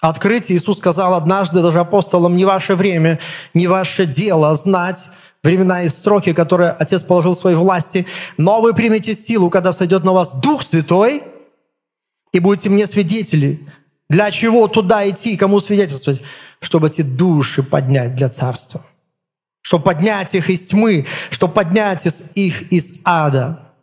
открыть. 0.00 0.50
Иисус 0.50 0.78
сказал 0.78 1.14
однажды 1.14 1.60
даже 1.60 1.80
апостолам, 1.80 2.36
не 2.36 2.44
ваше 2.44 2.74
время, 2.74 3.18
не 3.52 3.66
ваше 3.66 4.06
дело 4.06 4.54
знать 4.54 5.04
времена 5.42 5.82
и 5.82 5.88
строки, 5.88 6.32
которые 6.32 6.70
Отец 6.70 7.02
положил 7.02 7.34
в 7.34 7.38
своей 7.38 7.56
власти, 7.56 8.06
но 8.38 8.60
вы 8.60 8.74
примете 8.74 9.14
силу, 9.14 9.50
когда 9.50 9.72
сойдет 9.72 10.04
на 10.04 10.12
вас 10.12 10.40
Дух 10.40 10.62
Святой– 10.62 11.24
и 12.32 12.40
будете 12.40 12.70
мне 12.70 12.86
свидетели. 12.86 13.60
Для 14.08 14.30
чего 14.30 14.66
туда 14.66 15.08
идти, 15.08 15.36
кому 15.36 15.60
свидетельствовать? 15.60 16.22
Чтобы 16.60 16.88
эти 16.88 17.02
души 17.02 17.62
поднять 17.62 18.14
для 18.14 18.28
царства. 18.28 18.84
Чтобы 19.60 19.84
поднять 19.84 20.34
их 20.34 20.50
из 20.50 20.66
тьмы, 20.66 21.06
чтобы 21.30 21.54
поднять 21.54 22.06
их 22.34 22.72
из 22.72 23.00
ада. 23.04 23.74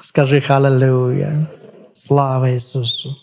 Скажи 0.00 0.40
«Халлелуя». 0.40 1.50
Слава 1.92 2.52
Иисусу. 2.52 3.16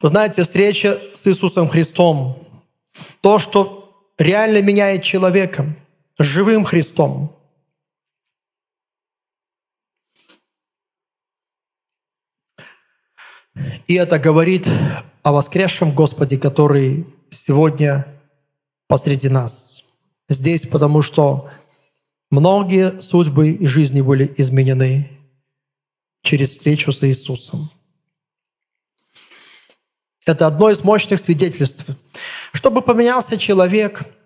Вы 0.00 0.08
знаете, 0.08 0.44
встреча 0.44 1.00
с 1.14 1.26
Иисусом 1.26 1.68
Христом, 1.68 2.38
то, 3.20 3.38
что 3.38 4.04
реально 4.18 4.62
меняет 4.62 5.02
человека– 5.02 5.66
живым 6.18 6.64
Христом. 6.64 7.34
И 13.86 13.94
это 13.94 14.18
говорит 14.18 14.68
о 15.22 15.32
воскресшем 15.32 15.92
Господе, 15.94 16.38
который 16.38 17.06
сегодня 17.30 18.06
посреди 18.86 19.28
нас. 19.28 19.98
Здесь, 20.28 20.66
потому 20.66 21.02
что 21.02 21.50
многие 22.30 23.00
судьбы 23.00 23.50
и 23.50 23.66
жизни 23.66 24.00
были 24.00 24.32
изменены 24.36 25.10
через 26.22 26.50
встречу 26.50 26.92
с 26.92 27.02
Иисусом. 27.02 27.70
Это 30.28 30.46
одно 30.46 30.70
из 30.70 30.84
мощных 30.84 31.20
свидетельств. 31.20 31.86
Чтобы 32.52 32.82
поменялся 32.82 33.36
человек– 33.36 34.04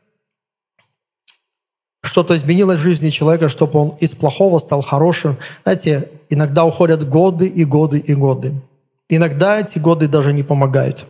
что-то 2.12 2.36
изменилось 2.36 2.78
в 2.78 2.82
жизни 2.82 3.08
человека, 3.08 3.48
чтобы 3.48 3.78
он 3.78 3.96
из 3.98 4.10
плохого 4.10 4.58
стал 4.58 4.82
хорошим. 4.82 5.38
Знаете, 5.62 6.10
иногда 6.28 6.64
уходят 6.66 7.08
годы 7.08 7.46
и 7.46 7.64
годы 7.64 7.98
и 7.98 8.14
годы. 8.14 8.52
Иногда 9.08 9.60
эти 9.60 9.78
годы 9.78 10.08
даже 10.08 10.34
не 10.34 10.42
помогают. 10.42 11.06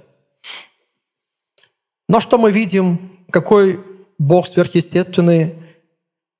Но 2.08 2.20
что 2.20 2.38
мы 2.38 2.52
видим, 2.52 3.10
какой 3.30 3.80
Бог 4.18 4.46
сверхъестественный 4.46 5.56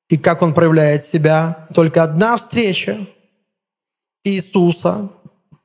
и 0.09 0.17
как 0.17 0.43
Он 0.43 0.55
проявляет 0.55 1.05
себя. 1.05 1.67
Только 1.75 2.03
одна 2.03 2.37
встреча, 2.37 3.07
Иисуса. 4.23 5.11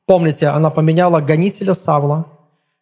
Помните, 0.05 0.47
она 0.47 0.71
поменяла 0.71 1.19
гонителя 1.19 1.75
Савла, 1.75 2.36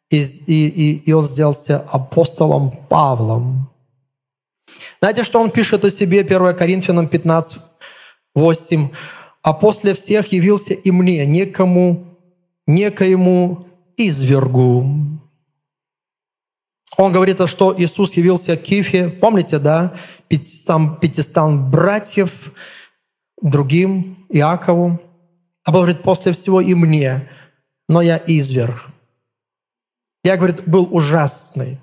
и, 0.10 0.22
и, 0.22 0.98
и, 1.06 1.14
он 1.14 1.24
сделался 1.24 1.80
апостолом 1.80 2.72
Павлом. 2.90 3.70
Знаете, 5.00 5.24
что 5.24 5.40
он 5.40 5.52
пишет 5.52 5.84
о 5.84 5.90
себе, 5.90 6.22
1 6.22 6.56
Коринфянам 6.56 7.08
15, 7.08 7.60
8. 8.36 8.90
«А 9.42 9.54
после 9.54 9.94
всех 9.94 10.32
явился 10.32 10.74
и 10.74 10.92
мне, 10.92 11.26
некому, 11.26 12.18
некоему 12.68 13.68
извергу». 13.98 14.86
Он 16.98 17.12
говорит, 17.12 17.48
что 17.48 17.76
Иисус 17.78 18.14
явился 18.14 18.56
Кифе, 18.56 19.10
помните, 19.10 19.60
да, 19.60 19.94
сам 20.44 20.98
пятистан 20.98 21.70
братьев, 21.70 22.32
другим, 23.42 24.18
Иакову. 24.30 25.00
А 25.66 25.72
он 25.72 25.76
говорит, 25.76 26.04
после 26.04 26.32
всего 26.32 26.62
и 26.62 26.74
мне, 26.74 27.30
но 27.90 28.02
я 28.02 28.22
изверг. 28.26 28.90
Я, 30.26 30.38
говорит, 30.38 30.68
был 30.68 30.88
ужасный. 30.90 31.80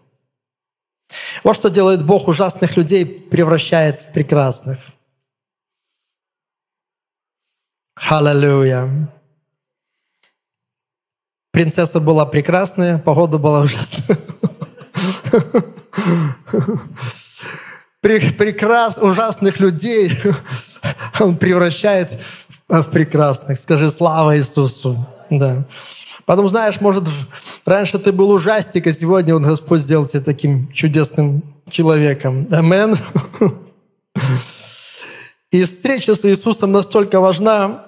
Вот 1.44 1.54
что 1.54 1.70
делает 1.70 2.04
Бог 2.04 2.26
ужасных 2.26 2.76
людей, 2.76 3.06
превращает 3.06 4.00
в 4.00 4.12
прекрасных. 4.12 4.80
Халлелуя. 7.94 9.08
Принцесса 11.52 12.00
была 12.00 12.26
прекрасная, 12.26 12.98
погода 12.98 13.38
была 13.38 13.60
ужасная. 13.60 14.18
Прекрас, 18.00 18.98
ужасных 18.98 19.60
людей 19.60 20.10
он 21.20 21.36
превращает 21.38 22.18
в 22.66 22.82
прекрасных. 22.90 23.56
Скажи 23.60 23.88
слава 23.88 24.36
Иисусу. 24.36 25.06
Да. 25.30 25.64
Потом, 26.32 26.48
знаешь, 26.48 26.80
может, 26.80 27.04
раньше 27.66 27.98
ты 27.98 28.10
был 28.10 28.30
ужастик, 28.30 28.86
а 28.86 28.92
сегодня 28.94 29.36
он 29.36 29.42
Господь 29.42 29.82
сделал 29.82 30.06
тебя 30.06 30.22
таким 30.22 30.72
чудесным 30.72 31.42
человеком. 31.68 32.48
Амен. 32.50 32.96
И 35.50 35.62
встреча 35.64 36.14
с 36.14 36.24
Иисусом 36.24 36.72
настолько 36.72 37.20
важна, 37.20 37.84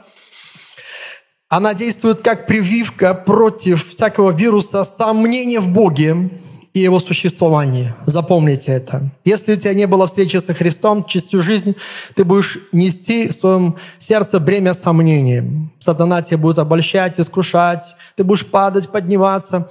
она 1.48 1.72
действует 1.72 2.20
как 2.20 2.46
прививка 2.46 3.14
против 3.14 3.88
всякого 3.88 4.30
вируса 4.30 4.84
сомнения 4.84 5.60
в 5.60 5.68
Боге, 5.68 6.28
и 6.74 6.80
его 6.80 6.98
существование. 6.98 7.94
Запомните 8.04 8.72
это. 8.72 9.12
Если 9.24 9.54
у 9.54 9.56
тебя 9.56 9.74
не 9.74 9.86
было 9.86 10.08
встречи 10.08 10.36
со 10.38 10.54
Христом, 10.54 11.06
всю 11.06 11.40
жизнь 11.40 11.76
ты 12.16 12.24
будешь 12.24 12.58
нести 12.72 13.28
в 13.28 13.32
своем 13.32 13.76
сердце 13.98 14.40
бремя 14.40 14.74
сомнений. 14.74 15.70
Сатана 15.78 16.20
тебя 16.20 16.38
будет 16.38 16.58
обольщать, 16.58 17.18
искушать, 17.20 17.94
ты 18.16 18.24
будешь 18.24 18.44
падать, 18.44 18.90
подниматься. 18.90 19.70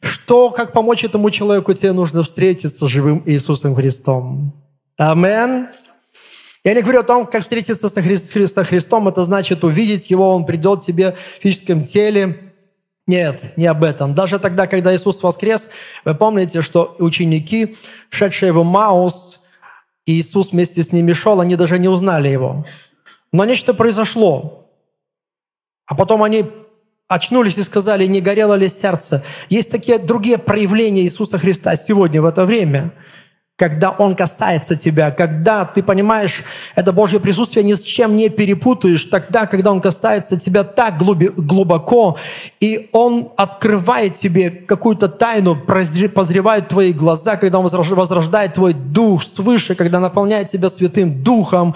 Что, 0.00 0.50
как 0.50 0.72
помочь 0.72 1.04
этому 1.04 1.30
человеку, 1.30 1.74
тебе 1.74 1.92
нужно 1.92 2.22
встретиться 2.22 2.88
с 2.88 2.90
живым 2.90 3.22
Иисусом 3.26 3.74
Христом. 3.74 4.54
Амен. 4.96 5.68
Я 6.64 6.74
не 6.74 6.80
говорю 6.80 7.00
о 7.00 7.04
том, 7.04 7.26
как 7.26 7.42
встретиться 7.42 7.88
со 7.90 8.64
Христом, 8.64 9.08
это 9.08 9.24
значит 9.24 9.64
увидеть 9.64 10.10
Его, 10.10 10.30
Он 10.34 10.46
придет 10.46 10.80
тебе 10.80 11.14
в 11.38 11.42
физическом 11.42 11.84
теле, 11.84 12.51
нет, 13.06 13.56
не 13.56 13.66
об 13.66 13.82
этом. 13.82 14.14
Даже 14.14 14.38
тогда, 14.38 14.66
когда 14.66 14.94
Иисус 14.94 15.22
воскрес, 15.22 15.68
вы 16.04 16.14
помните, 16.14 16.62
что 16.62 16.94
ученики, 16.98 17.76
шедшие 18.10 18.52
в 18.52 18.62
Маус, 18.64 19.40
и 20.06 20.20
Иисус 20.20 20.52
вместе 20.52 20.82
с 20.82 20.92
ними 20.92 21.12
шел, 21.12 21.40
они 21.40 21.56
даже 21.56 21.78
не 21.78 21.88
узнали 21.88 22.28
Его. 22.28 22.64
Но 23.32 23.44
нечто 23.44 23.74
произошло. 23.74 24.68
А 25.86 25.94
потом 25.94 26.22
они 26.22 26.44
очнулись 27.08 27.58
и 27.58 27.62
сказали, 27.62 28.06
не 28.06 28.20
горело 28.20 28.54
ли 28.54 28.68
сердце. 28.68 29.24
Есть 29.48 29.70
такие 29.70 29.98
другие 29.98 30.38
проявления 30.38 31.02
Иисуса 31.02 31.38
Христа 31.38 31.76
сегодня, 31.76 32.22
в 32.22 32.26
это 32.26 32.44
время– 32.44 32.92
когда 33.56 33.90
Он 33.90 34.16
касается 34.16 34.74
тебя, 34.74 35.10
когда 35.12 35.64
ты 35.64 35.82
понимаешь, 35.84 36.42
это 36.74 36.92
Божье 36.92 37.20
присутствие 37.20 37.64
ни 37.64 37.74
с 37.74 37.82
чем 37.82 38.16
не 38.16 38.28
перепутаешь, 38.28 39.04
тогда, 39.04 39.46
когда 39.46 39.70
Он 39.70 39.80
касается 39.80 40.40
тебя 40.40 40.64
так 40.64 40.98
глубоко, 40.98 42.18
и 42.58 42.88
Он 42.92 43.30
открывает 43.36 44.16
тебе 44.16 44.50
какую-то 44.50 45.08
тайну, 45.08 45.54
позревает 45.54 46.68
твои 46.68 46.92
глаза, 46.92 47.36
когда 47.36 47.60
Он 47.60 47.68
возрождает 47.68 48.54
твой 48.54 48.72
дух 48.72 49.22
свыше, 49.22 49.74
когда 49.74 50.00
наполняет 50.00 50.48
тебя 50.48 50.68
Святым 50.68 51.22
Духом, 51.22 51.74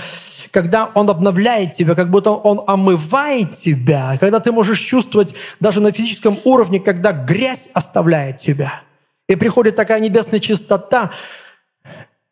когда 0.50 0.90
Он 0.94 1.08
обновляет 1.08 1.74
тебя, 1.74 1.94
как 1.94 2.10
будто 2.10 2.30
Он 2.30 2.62
омывает 2.66 3.54
тебя, 3.54 4.16
когда 4.18 4.40
ты 4.40 4.50
можешь 4.50 4.80
чувствовать 4.80 5.34
даже 5.60 5.80
на 5.80 5.92
физическом 5.92 6.38
уровне, 6.42 6.80
когда 6.80 7.12
грязь 7.12 7.68
оставляет 7.74 8.38
тебя. 8.38 8.80
И 9.28 9.36
приходит 9.36 9.76
такая 9.76 10.00
небесная 10.00 10.40
чистота, 10.40 11.10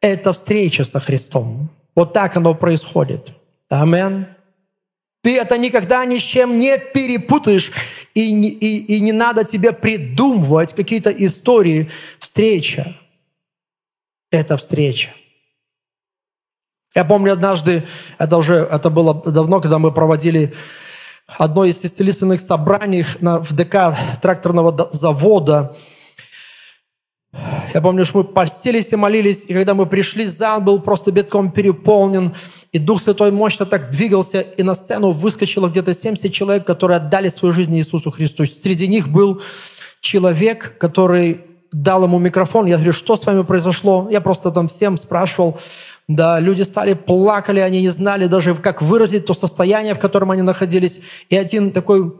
это 0.04 0.32
встреча 0.32 0.84
со 0.84 1.00
Христом. 1.00 1.70
Вот 1.94 2.12
так 2.12 2.36
оно 2.36 2.54
происходит. 2.54 3.32
Амен. 3.70 4.26
Ты 5.22 5.38
это 5.38 5.56
никогда 5.56 6.04
ни 6.04 6.18
с 6.18 6.22
чем 6.22 6.60
не 6.60 6.76
перепутаешь, 6.76 7.72
и, 8.12 8.50
и, 8.50 8.96
и 8.96 9.00
не 9.00 9.12
надо 9.12 9.44
тебе 9.44 9.72
придумывать 9.72 10.74
какие-то 10.74 11.10
истории. 11.10 11.90
Встреча– 12.18 12.94
это 14.30 14.58
встреча. 14.58 15.14
Я 16.94 17.06
помню 17.06 17.32
однажды, 17.32 17.82
это 18.18 18.36
уже 18.36 18.56
это 18.56 18.90
было 18.90 19.14
давно, 19.14 19.60
когда 19.60 19.78
мы 19.78 19.90
проводили 19.90 20.52
одно 21.26 21.64
из 21.64 21.82
исцелительных 21.82 22.42
собраний 22.42 23.06
на, 23.20 23.38
в 23.38 23.54
ДК 23.54 23.96
тракторного 24.20 24.90
завода– 24.92 25.74
я 27.74 27.80
помню, 27.80 28.04
что 28.04 28.18
мы 28.18 28.24
постились 28.24 28.92
и 28.92 28.96
молились, 28.96 29.44
и 29.48 29.54
когда 29.54 29.74
мы 29.74 29.86
пришли, 29.86 30.26
зал 30.26 30.60
был 30.60 30.80
просто 30.80 31.10
битком 31.10 31.50
переполнен, 31.50 32.32
и 32.72 32.78
Дух 32.78 33.02
Святой 33.02 33.32
мощно 33.32 33.66
так 33.66 33.90
двигался, 33.90 34.40
и 34.40 34.62
на 34.62 34.74
сцену 34.74 35.10
выскочило 35.10 35.68
где-то 35.68 35.94
70 35.94 36.32
человек, 36.32 36.64
которые 36.64 36.98
отдали 36.98 37.28
свою 37.28 37.52
жизнь 37.52 37.76
Иисусу 37.76 38.10
Христу. 38.10 38.46
Среди 38.46 38.86
них 38.88 39.08
был 39.08 39.40
человек, 40.00 40.76
который 40.78 41.40
дал 41.72 42.04
ему 42.04 42.18
микрофон. 42.18 42.66
Я 42.66 42.76
говорю, 42.76 42.92
что 42.92 43.16
с 43.16 43.26
вами 43.26 43.42
произошло? 43.42 44.08
Я 44.10 44.20
просто 44.20 44.50
там 44.50 44.68
всем 44.68 44.96
спрашивал. 44.96 45.58
Да, 46.06 46.38
люди 46.38 46.62
стали, 46.62 46.94
плакали, 46.94 47.60
они 47.60 47.80
не 47.80 47.88
знали 47.88 48.26
даже, 48.26 48.54
как 48.54 48.82
выразить 48.82 49.26
то 49.26 49.34
состояние, 49.34 49.94
в 49.94 49.98
котором 49.98 50.30
они 50.30 50.42
находились. 50.42 51.00
И 51.30 51.36
один 51.36 51.72
такой 51.72 52.12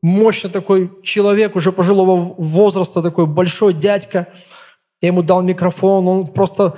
мощный 0.00 0.50
такой 0.50 0.90
человек 1.02 1.56
уже 1.56 1.72
пожилого 1.72 2.34
возраста, 2.38 3.02
такой 3.02 3.26
большой 3.26 3.74
дядька– 3.74 4.28
я 5.02 5.08
ему 5.08 5.22
дал 5.22 5.42
микрофон, 5.42 6.08
он 6.08 6.26
просто 6.28 6.74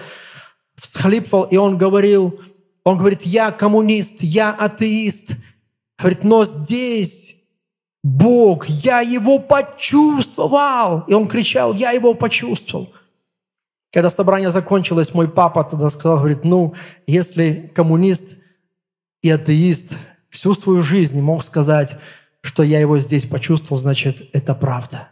всхлипывал, 0.75 1.45
и 1.45 1.57
он 1.57 1.79
говорил, 1.79 2.41
он 2.83 2.99
говорит, 2.99 3.23
я 3.23 3.53
коммунист, 3.53 4.23
я 4.23 4.51
атеист. 4.51 5.37
Говорит, 5.99 6.25
но 6.25 6.45
здесь 6.45 7.45
Бог, 8.03 8.67
я 8.67 9.01
его 9.01 9.39
почувствовал. 9.39 11.05
И 11.07 11.15
он 11.15 11.29
кричал, 11.29 11.73
я 11.73 11.93
его 11.93 12.15
почувствовал. 12.15 12.93
Когда 13.93 14.11
собрание 14.11 14.51
закончилось, 14.51 15.15
мой 15.15 15.29
папа 15.29 15.65
тогда 15.65 15.89
сказал, 15.89 16.19
говорит, 16.19 16.45
ну, 16.45 16.75
если 17.07 17.71
коммунист 17.75 18.37
и 19.23 19.31
атеист 19.31 19.93
всю 20.29 20.53
свою 20.53 20.83
жизнь 20.83 21.21
мог 21.21 21.45
сказать, 21.45 21.97
что 22.43 22.63
я 22.63 22.81
его 22.81 22.99
здесь 22.99 23.25
почувствовал, 23.25 23.81
значит, 23.81 24.29
это 24.35 24.55
правда. 24.55 25.09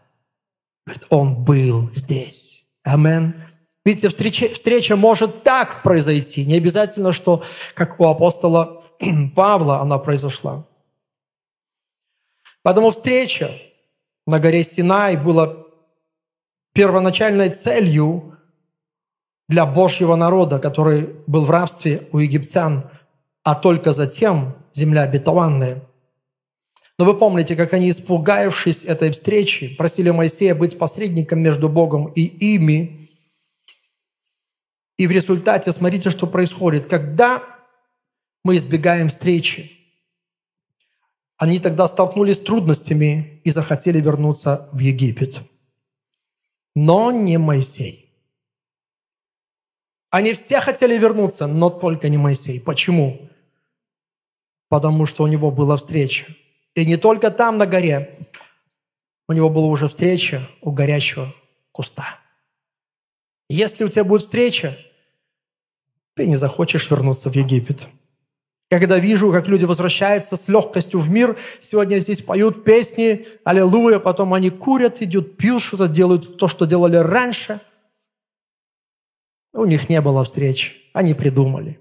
Говорит, 0.85 1.07
он 1.09 1.44
был 1.44 1.90
здесь. 1.94 2.51
Амен. 2.85 3.35
Видите, 3.85 4.09
встреча, 4.09 4.49
встреча 4.49 4.97
может 4.97 5.42
так 5.42 5.83
произойти. 5.83 6.45
Не 6.45 6.57
обязательно, 6.57 7.12
что 7.12 7.42
как 7.75 7.99
у 8.01 8.07
апостола 8.07 8.85
Павла 9.35 9.81
она 9.81 9.99
произошла. 9.99 10.66
Поэтому 12.62 12.90
встреча 12.90 13.51
на 14.27 14.38
горе 14.38 14.62
Синай 14.62 15.16
была 15.16 15.57
первоначальной 16.75 17.51
целью 17.51 18.38
для 19.49 19.66
Божьего 19.66 20.14
народа, 20.14 20.59
который 20.59 21.09
был 21.27 21.45
в 21.45 21.51
рабстве 21.51 22.09
у 22.12 22.18
египтян, 22.18 22.88
а 23.42 23.55
только 23.57 23.92
затем 23.92 24.55
земля 24.73 25.03
обетованная– 25.03 25.83
но 27.02 27.06
вы 27.06 27.18
помните, 27.18 27.56
как 27.56 27.72
они, 27.72 27.90
испугавшись 27.90 28.84
этой 28.84 29.10
встречи, 29.10 29.74
просили 29.74 30.10
Моисея 30.10 30.54
быть 30.54 30.78
посредником 30.78 31.40
между 31.40 31.68
Богом 31.68 32.12
и 32.12 32.22
ими. 32.22 33.10
И 34.96 35.08
в 35.08 35.10
результате, 35.10 35.72
смотрите, 35.72 36.10
что 36.10 36.28
происходит. 36.28 36.86
Когда 36.86 37.42
мы 38.44 38.56
избегаем 38.56 39.08
встречи, 39.08 39.72
они 41.38 41.58
тогда 41.58 41.88
столкнулись 41.88 42.36
с 42.36 42.44
трудностями 42.44 43.40
и 43.42 43.50
захотели 43.50 44.00
вернуться 44.00 44.68
в 44.72 44.78
Египет. 44.78 45.42
Но 46.76 47.10
не 47.10 47.36
Моисей. 47.36 48.14
Они 50.10 50.34
все 50.34 50.60
хотели 50.60 50.96
вернуться, 50.96 51.48
но 51.48 51.68
только 51.68 52.08
не 52.08 52.16
Моисей. 52.16 52.60
Почему? 52.60 53.28
Потому 54.68 55.04
что 55.04 55.24
у 55.24 55.26
него 55.26 55.50
была 55.50 55.76
встреча 55.76 56.26
И 56.74 56.87
не 56.87 56.96
только 56.96 57.30
там, 57.30 57.58
на 57.58 57.66
горе. 57.66 58.18
У 59.28 59.32
него 59.32 59.50
была 59.50 59.66
уже 59.66 59.88
встреча 59.88 60.48
у 60.61 60.72
горящего 60.72 61.32
куста. 61.70 62.18
Если 63.48 63.85
у 63.85 63.88
тебя 63.88 64.04
будет 64.04 64.22
встреча, 64.22 64.76
ты 66.14 66.26
не 66.26 66.37
захочешь 66.37 66.90
вернуться 66.90 67.30
в 67.30 67.37
Египет. 67.37 67.88
Когда 68.70 68.98
вижу, 68.98 69.30
как 69.30 69.48
люди 69.48 69.66
возвращаются 69.66 70.37
с 70.37 70.48
легкостью 70.48 70.98
в 70.98 71.11
мир, 71.11 71.38
сегодня 71.61 71.98
здесь 71.98 72.22
поют 72.22 72.64
песни, 72.64 73.26
аллилуйя, 73.44 73.98
потом 73.98 74.32
они 74.32 74.48
курят, 74.48 75.02
идут, 75.02 75.37
пьют, 75.37 75.62
что-то 75.62 75.88
делают, 75.88 76.38
то, 76.38 76.48
что 76.48 76.64
делали 76.64 76.96
раньше. 76.96 77.61
У 79.52 79.66
них 79.66 79.90
не 79.90 80.00
было 80.00 80.24
встреч, 80.24 80.90
они 80.94 81.12
придумали. 81.12 81.80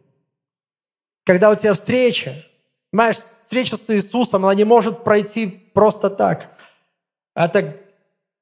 Когда 1.24 1.50
у 1.50 1.56
тебя 1.56 1.74
встреча, 1.74 2.46
понимаешь, 2.92 3.18
встреча 3.18 3.78
с 3.78 3.90
Иисусом, 3.90 4.46
она 4.46 4.54
не 4.54 4.64
может 4.64 5.04
пройти 5.04 5.48
просто 5.74 6.10
так. 6.10 6.52
Это 7.36 7.76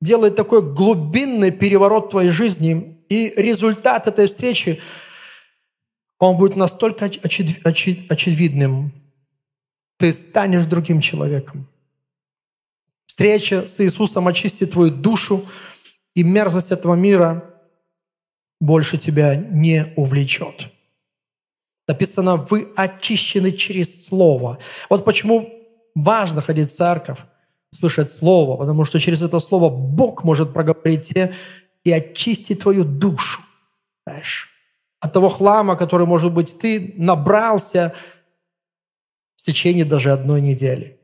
делает 0.02 0.36
такой 0.36 0.62
глубинный 0.62 1.52
переворот 1.52 2.10
твоей 2.10 2.32
жизни, 2.32 2.98
и 3.10 3.34
результат 3.36 4.08
этой 4.08 4.28
встречи– 4.28 4.82
он 6.20 6.36
будет 6.38 6.58
настолько 6.58 7.06
очевид, 7.06 7.66
очевид, 7.66 8.12
очевидным. 8.12 8.92
Ты 9.98 10.14
станешь 10.14 10.66
другим 10.66 11.02
человеком. 11.02 11.68
Встреча 13.06 13.68
с 13.68 13.80
Иисусом 13.80 14.28
очистит 14.28 14.72
твою 14.72 14.92
душу, 14.92 15.46
и 16.14 16.24
мерзость 16.24 16.72
этого 16.72 16.96
мира 16.96 17.54
больше 18.60 18.98
тебя 18.98 19.36
не 19.36 19.94
увлечет. 19.96 20.72
Написано, 21.90 22.38
вы 22.38 22.72
очищены 22.78 23.52
через 23.52 24.08
Слово. 24.08 24.58
Вот 24.90 25.04
почему 25.04 25.50
важно 25.96 26.42
ходить 26.42 26.72
в 26.72 26.76
церковь, 26.76 27.20
слышать 27.74 28.10
Слово, 28.10 28.56
потому 28.56 28.86
что 28.86 29.00
через 29.00 29.22
это 29.22 29.40
Слово 29.40 29.70
Бог 29.70 30.24
может 30.24 30.54
проговорить 30.54 31.08
тебе 31.10 31.34
и 31.84 31.92
очистить 31.92 32.62
твою 32.62 32.86
душу. 32.86 33.42
Знаешь? 34.06 34.50
от 35.00 35.14
того 35.14 35.30
хлама, 35.30 35.76
который, 35.76 36.06
может 36.06 36.34
быть, 36.34 36.58
ты 36.60 36.94
набрался 36.98 37.96
в 39.36 39.42
течение 39.42 39.86
даже 39.86 40.12
одной 40.12 40.42
недели. 40.42 41.00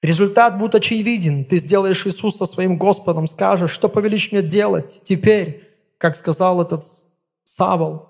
Результат 0.00 0.58
будет 0.58 0.76
очевиден. 0.76 1.44
Ты 1.44 1.58
сделаешь 1.58 2.06
Иисуса 2.06 2.46
своим 2.46 2.78
Господом, 2.78 3.26
скажешь, 3.26 3.72
что 3.72 3.88
повелишь 3.88 4.30
мне 4.30 4.42
делать 4.42 5.00
теперь, 5.02 5.68
как 5.98 6.16
сказал 6.16 6.62
этот 6.62 6.84
Савол. 7.42 8.07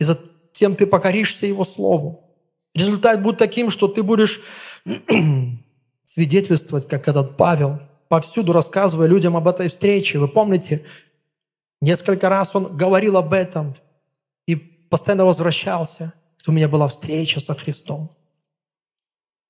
И 0.00 0.04
затем 0.04 0.74
ты 0.74 0.86
покоришься 0.86 1.46
Его 1.46 1.64
Слову. 1.64 2.24
Результат 2.74 3.22
будет 3.22 3.38
таким, 3.38 3.70
что 3.70 3.86
ты 3.86 4.02
будешь 4.02 4.40
свидетельствовать, 6.04 6.88
как 6.88 7.06
этот 7.06 7.36
Павел, 7.36 7.78
повсюду 8.08 8.52
рассказывая 8.52 9.06
людям 9.06 9.36
об 9.36 9.46
этой 9.46 9.68
встрече. 9.68 10.18
Вы 10.18 10.26
помните, 10.26 10.84
Несколько 11.80 12.28
раз 12.28 12.54
он 12.54 12.76
говорил 12.76 13.16
об 13.16 13.32
этом 13.32 13.74
и 14.46 14.54
постоянно 14.54 15.24
возвращался, 15.24 16.12
что 16.36 16.50
у 16.50 16.54
меня 16.54 16.68
была 16.68 16.88
встреча 16.88 17.40
со 17.40 17.54
Христом. 17.54 18.10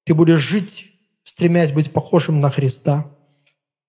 Ты 0.05 0.15
будешь 0.15 0.41
жить, 0.41 0.93
стремясь 1.25 1.73
быть 1.73 1.93
похожим 1.93 2.41
на 2.41 2.51
Христа. 2.51 3.07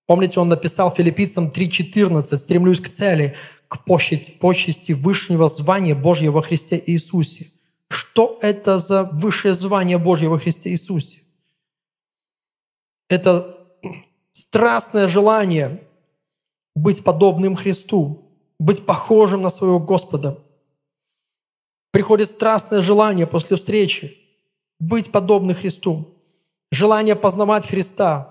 Помните, 0.08 0.39
он 0.39 0.50
написал 0.50 0.93
филиппийцам 0.93 1.52
3.14, 1.52 2.38
«Стремлюсь 2.38 2.82
к 2.82 2.89
цели, 2.89 3.36
к 3.72 3.86
почести, 3.86 4.32
почести 4.32 4.92
высшего 4.92 5.48
звания 5.48 5.96
Божьего 5.96 6.34
во 6.34 6.42
Христе 6.42 6.84
Иисусе». 6.86 7.52
Что 7.92 8.38
это 8.42 8.80
за 8.80 9.04
высшее 9.04 9.54
звание 9.54 9.98
Божье 9.98 10.30
во 10.30 10.40
Христе 10.40 10.70
Иисусе? 10.70 11.20
Это 13.10 13.58
страстное 14.32 15.10
желание 15.10 15.84
быть 16.74 17.04
подобным 17.04 17.58
Христу, 17.58 18.32
быть 18.60 18.86
похожим 18.86 19.42
на 19.42 19.50
своего 19.50 19.80
Господа. 19.80 20.42
Приходит 21.92 22.30
страстное 22.30 22.82
желание 22.82 23.28
после 23.28 23.58
встречи 23.58 24.18
быть 24.80 25.12
подобным 25.12 25.56
Христу, 25.56 26.18
желание 26.72 27.18
познавать 27.18 27.68
Христа. 27.68 28.31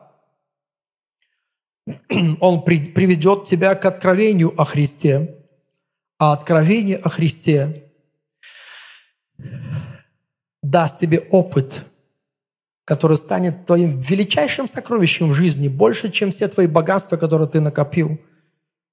Он 2.40 2.62
приведет 2.62 3.44
тебя 3.44 3.74
к 3.74 3.84
откровению 3.84 4.58
о 4.60 4.64
Христе, 4.64 5.36
а 6.18 6.32
откровение 6.32 6.96
о 6.96 7.08
Христе 7.08 7.92
даст 10.62 11.00
тебе 11.00 11.20
опыт, 11.30 11.84
который 12.84 13.16
станет 13.16 13.66
твоим 13.66 13.98
величайшим 13.98 14.68
сокровищем 14.68 15.30
в 15.30 15.34
жизни, 15.34 15.68
больше, 15.68 16.10
чем 16.10 16.30
все 16.30 16.48
твои 16.48 16.66
богатства, 16.66 17.16
которые 17.16 17.48
ты 17.48 17.60
накопил– 17.60 18.18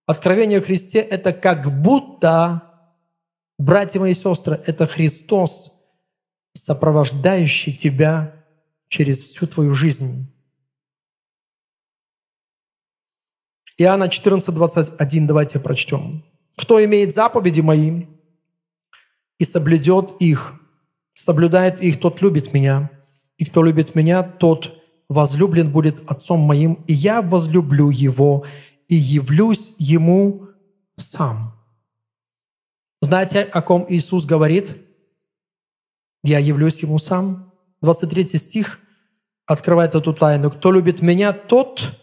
Откровение 0.07 0.59
о 0.59 0.61
Христе– 0.61 0.99
это 1.01 1.33
как 1.33 1.81
будто, 1.81 2.63
братья 3.59 3.99
мои 3.99 4.13
сестры, 4.13 4.57
это 4.65 4.87
Христос, 4.87 5.83
сопровождающий 6.55 7.73
тебя 7.73 8.33
через 8.87 9.21
всю 9.21 9.47
твою 9.47 9.73
жизнь. 9.73 10.33
Иоанна 13.79 14.09
14, 14.09 14.53
21, 14.53 15.27
давайте 15.27 15.59
прочтем. 15.59 16.23
«Кто 16.57 16.83
имеет 16.83 17.13
заповеди 17.13 17.61
мои 17.61 18.05
и 19.37 19.45
соблюдет 19.45 20.15
их, 20.19 20.55
соблюдает 21.13 21.79
их, 21.81 21.99
тот 21.99 22.21
любит 22.23 22.53
меня, 22.53 22.89
и 23.37 23.45
кто 23.45 23.63
любит 23.63 23.93
меня, 23.93 24.23
тот 24.23 24.73
возлюблен 25.09 25.71
будет 25.71 26.09
Отцом 26.09 26.39
моим, 26.39 26.83
и 26.87 26.93
я 26.93 27.21
возлюблю 27.21 27.91
его 27.91 28.45
и 28.87 28.95
явлюсь 28.95 29.75
Ему 29.77 30.47
сам». 30.97 31.53
Знаете, 33.01 33.43
о 33.43 33.61
ком 33.61 33.85
Иисус 33.87 34.25
говорит? 34.25 34.75
«Я 36.23 36.39
явлюсь 36.39 36.81
Ему 36.81 36.97
сам». 36.97 37.53
23 37.81 38.39
стих 38.39 38.79
открывает 39.45 39.93
эту 39.93 40.15
тайну. 40.15 40.49
«Кто 40.49 40.71
любит 40.71 41.03
Меня, 41.03 41.31
тот 41.31 41.93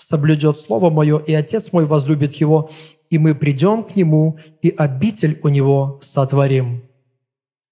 соблюдет 0.00 0.58
Слово 0.58 0.90
Мое, 0.90 1.18
и 1.18 1.34
Отец 1.34 1.72
Мой 1.72 1.86
возлюбит 1.86 2.34
Его, 2.34 2.70
и 3.10 3.18
мы 3.18 3.34
придем 3.34 3.84
к 3.84 3.96
Нему, 3.96 4.38
и 4.62 4.70
обитель 4.70 5.38
у 5.42 5.48
Него 5.48 6.00
сотворим». 6.02 6.88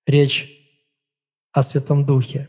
Речь 0.07 0.53
о 1.53 1.62
Святом 1.62 2.05
Духе. 2.05 2.49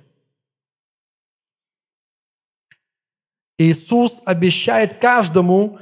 Иисус 3.58 4.22
обещает 4.26 4.98
каждому 4.98 5.80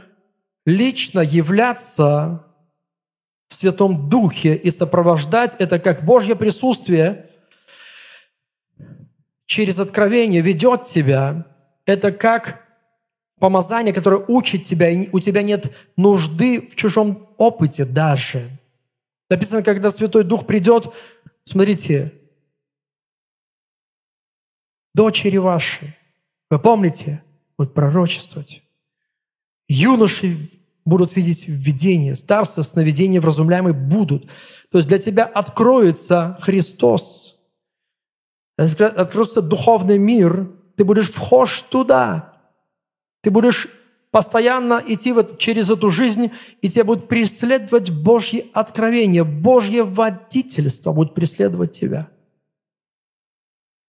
лично 0.66 1.20
являться 1.20 2.46
в 3.48 3.56
Святом 3.56 4.10
Духе 4.10 4.56
и 4.56 4.72
сопровождать 4.72 5.56
это 5.60 5.80
как 5.80 6.06
Божье 6.06 6.36
присутствие 6.36 7.30
через 9.46 9.80
откровение 9.80 10.42
ведет 10.42 10.86
тебя. 10.86 11.46
Это 11.86 12.12
как 12.12 12.65
помазание, 13.40 13.94
которое 13.94 14.24
учит 14.28 14.64
тебя, 14.64 14.90
и 14.90 15.10
у 15.12 15.20
тебя 15.20 15.42
нет 15.42 15.72
нужды 15.98 16.62
в 16.62 16.76
чужом 16.76 17.30
опыте 17.38 17.86
даже. 17.86 18.50
Написано, 19.30 19.64
когда 19.64 19.92
Святой 19.92 20.24
Дух 20.24 20.46
придет, 20.46 20.94
смотрите, 21.44 22.14
дочери 24.94 25.38
ваши, 25.38 25.96
вы 26.50 26.60
помните, 26.60 27.24
будут 27.58 27.74
пророчествовать. 27.74 28.62
Юноши 29.68 30.38
будут 30.86 31.16
видеть 31.16 31.48
видение, 31.48 32.16
старцы 32.16 32.64
сновидения 32.64 33.20
вразумляемые 33.20 33.74
будут. 33.74 34.28
То 34.72 34.78
есть 34.78 34.88
для 34.88 35.00
тебя 35.00 35.26
откроется 35.26 36.38
Христос, 36.42 37.42
откроется 38.58 39.42
духовный 39.42 39.98
мир, 39.98 40.52
ты 40.78 40.86
будешь 40.86 41.12
вхож 41.12 41.64
туда, 41.64 42.35
ты 43.26 43.32
будешь 43.32 43.68
постоянно 44.12 44.82
идти 44.88 45.12
вот 45.12 45.38
через 45.38 45.70
эту 45.70 45.92
жизнь, 45.92 46.32
и 46.62 46.70
тебя 46.70 46.86
будет 46.86 47.10
преследовать 47.10 47.92
Божье 47.92 48.46
откровение, 48.54 49.26
Божье 49.26 49.84
водительство 49.84 50.94
будет 50.94 51.14
преследовать 51.14 51.74
тебя. 51.74 52.08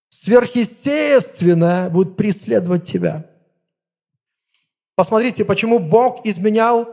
Сверхъестественное 0.09 1.89
будет 1.89 2.17
преследовать 2.17 2.85
тебя– 2.85 3.31
Посмотрите, 4.97 5.45
почему 5.45 5.79
Бог 5.79 6.25
изменял 6.25 6.89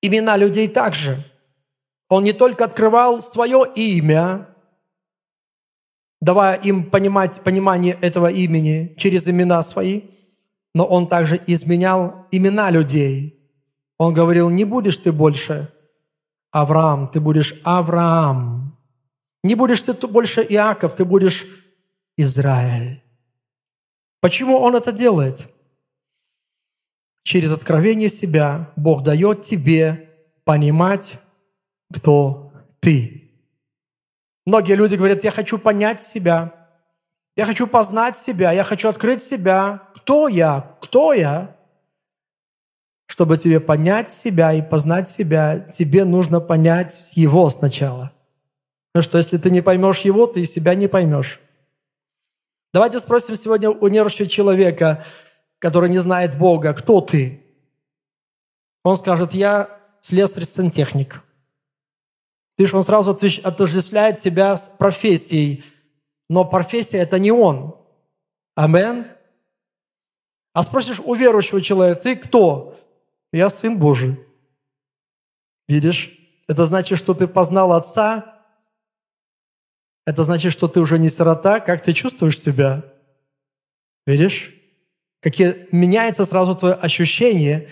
имена 0.00 0.36
людей 0.36 0.68
также. 0.68 1.18
Он 2.08 2.22
не 2.22 2.32
только 2.32 2.64
открывал 2.64 3.20
свое 3.20 3.64
имя, 3.74 4.48
давая 6.20 6.54
им 6.60 6.88
понимать, 6.88 7.40
понимание 7.40 7.98
этого 8.00 8.30
имени 8.30 8.94
через 8.96 9.26
имена 9.26 9.60
свои, 9.64 10.02
но 10.74 10.86
Он 10.86 11.06
также 11.08 11.40
изменял 11.46 12.26
имена 12.30 12.70
людей. 12.70 13.40
Он 13.98 14.12
говорил, 14.12 14.50
не 14.50 14.64
будешь 14.64 14.96
ты 14.96 15.12
больше 15.12 15.72
Авраам, 16.50 17.08
ты 17.08 17.20
будешь 17.20 17.54
Авраам. 17.64 18.78
Не 19.42 19.54
будешь 19.54 19.80
ты 19.82 19.94
больше 20.06 20.42
Иаков, 20.42 20.94
ты 20.96 21.04
будешь 21.04 21.46
Израиль. 22.16 23.02
Почему 24.20 24.58
Он 24.58 24.74
это 24.74 24.90
делает? 24.90 25.48
Через 27.24 27.52
откровение 27.52 28.08
себя 28.08 28.72
Бог 28.76 29.02
дает 29.02 29.42
тебе 29.42 30.10
понимать, 30.44 31.18
кто 31.92 32.52
ты. 32.80 33.32
Многие 34.46 34.74
люди 34.74 34.96
говорят, 34.96 35.24
я 35.24 35.30
хочу 35.30 35.58
понять 35.58 36.02
себя, 36.02 36.68
я 37.36 37.46
хочу 37.46 37.66
познать 37.66 38.18
себя, 38.18 38.52
я 38.52 38.64
хочу 38.64 38.88
открыть 38.88 39.22
себя. 39.22 39.82
Кто 40.04 40.28
я? 40.28 40.76
Кто 40.82 41.14
я? 41.14 41.56
Чтобы 43.06 43.38
тебе 43.38 43.58
понять 43.58 44.12
себя 44.12 44.52
и 44.52 44.60
познать 44.60 45.08
себя, 45.08 45.60
тебе 45.60 46.04
нужно 46.04 46.40
понять 46.40 47.12
Его 47.14 47.48
сначала. 47.48 48.12
Потому 48.92 49.02
что 49.02 49.16
если 49.16 49.38
ты 49.38 49.48
не 49.48 49.62
поймешь 49.62 50.00
Его, 50.00 50.26
ты 50.26 50.44
себя 50.44 50.74
не 50.74 50.88
поймешь. 50.88 51.40
Давайте 52.74 53.00
спросим 53.00 53.34
сегодня 53.34 53.70
у 53.70 53.88
неверующего 53.88 54.28
человека, 54.28 55.02
который 55.58 55.88
не 55.88 55.98
знает 55.98 56.36
Бога, 56.36 56.74
кто 56.74 57.00
ты? 57.00 57.42
Он 58.82 58.98
скажет, 58.98 59.32
я 59.32 59.70
слесарь-сантехник. 60.02 61.22
Видишь, 62.58 62.74
он 62.74 62.84
сразу 62.84 63.18
отождествляет 63.42 64.20
себя 64.20 64.58
с 64.58 64.68
профессией, 64.68 65.64
но 66.28 66.44
профессия– 66.44 66.98
это 66.98 67.18
не 67.18 67.32
он. 67.32 67.74
Амен. 68.54 69.06
А 70.54 70.62
спросишь 70.62 71.00
у 71.04 71.14
верующего 71.14 71.60
человека, 71.60 72.00
ты 72.00 72.16
кто? 72.16 72.78
Я 73.32 73.50
Сын 73.50 73.76
Божий. 73.76 74.18
Видишь? 75.68 76.16
Это 76.46 76.64
значит, 76.64 76.96
что 76.96 77.12
ты 77.12 77.26
познал 77.26 77.72
Отца. 77.72 78.40
Это 80.06 80.22
значит, 80.22 80.52
что 80.52 80.68
ты 80.68 80.80
уже 80.80 80.98
не 80.98 81.10
сирота. 81.10 81.58
Как 81.58 81.82
ты 81.82 81.92
чувствуешь 81.92 82.40
себя? 82.40 82.84
Видишь? 84.06 84.54
Какие 85.20 85.66
меняется 85.72 86.24
сразу 86.24 86.54
твое 86.54 86.74
ощущение 86.74 87.68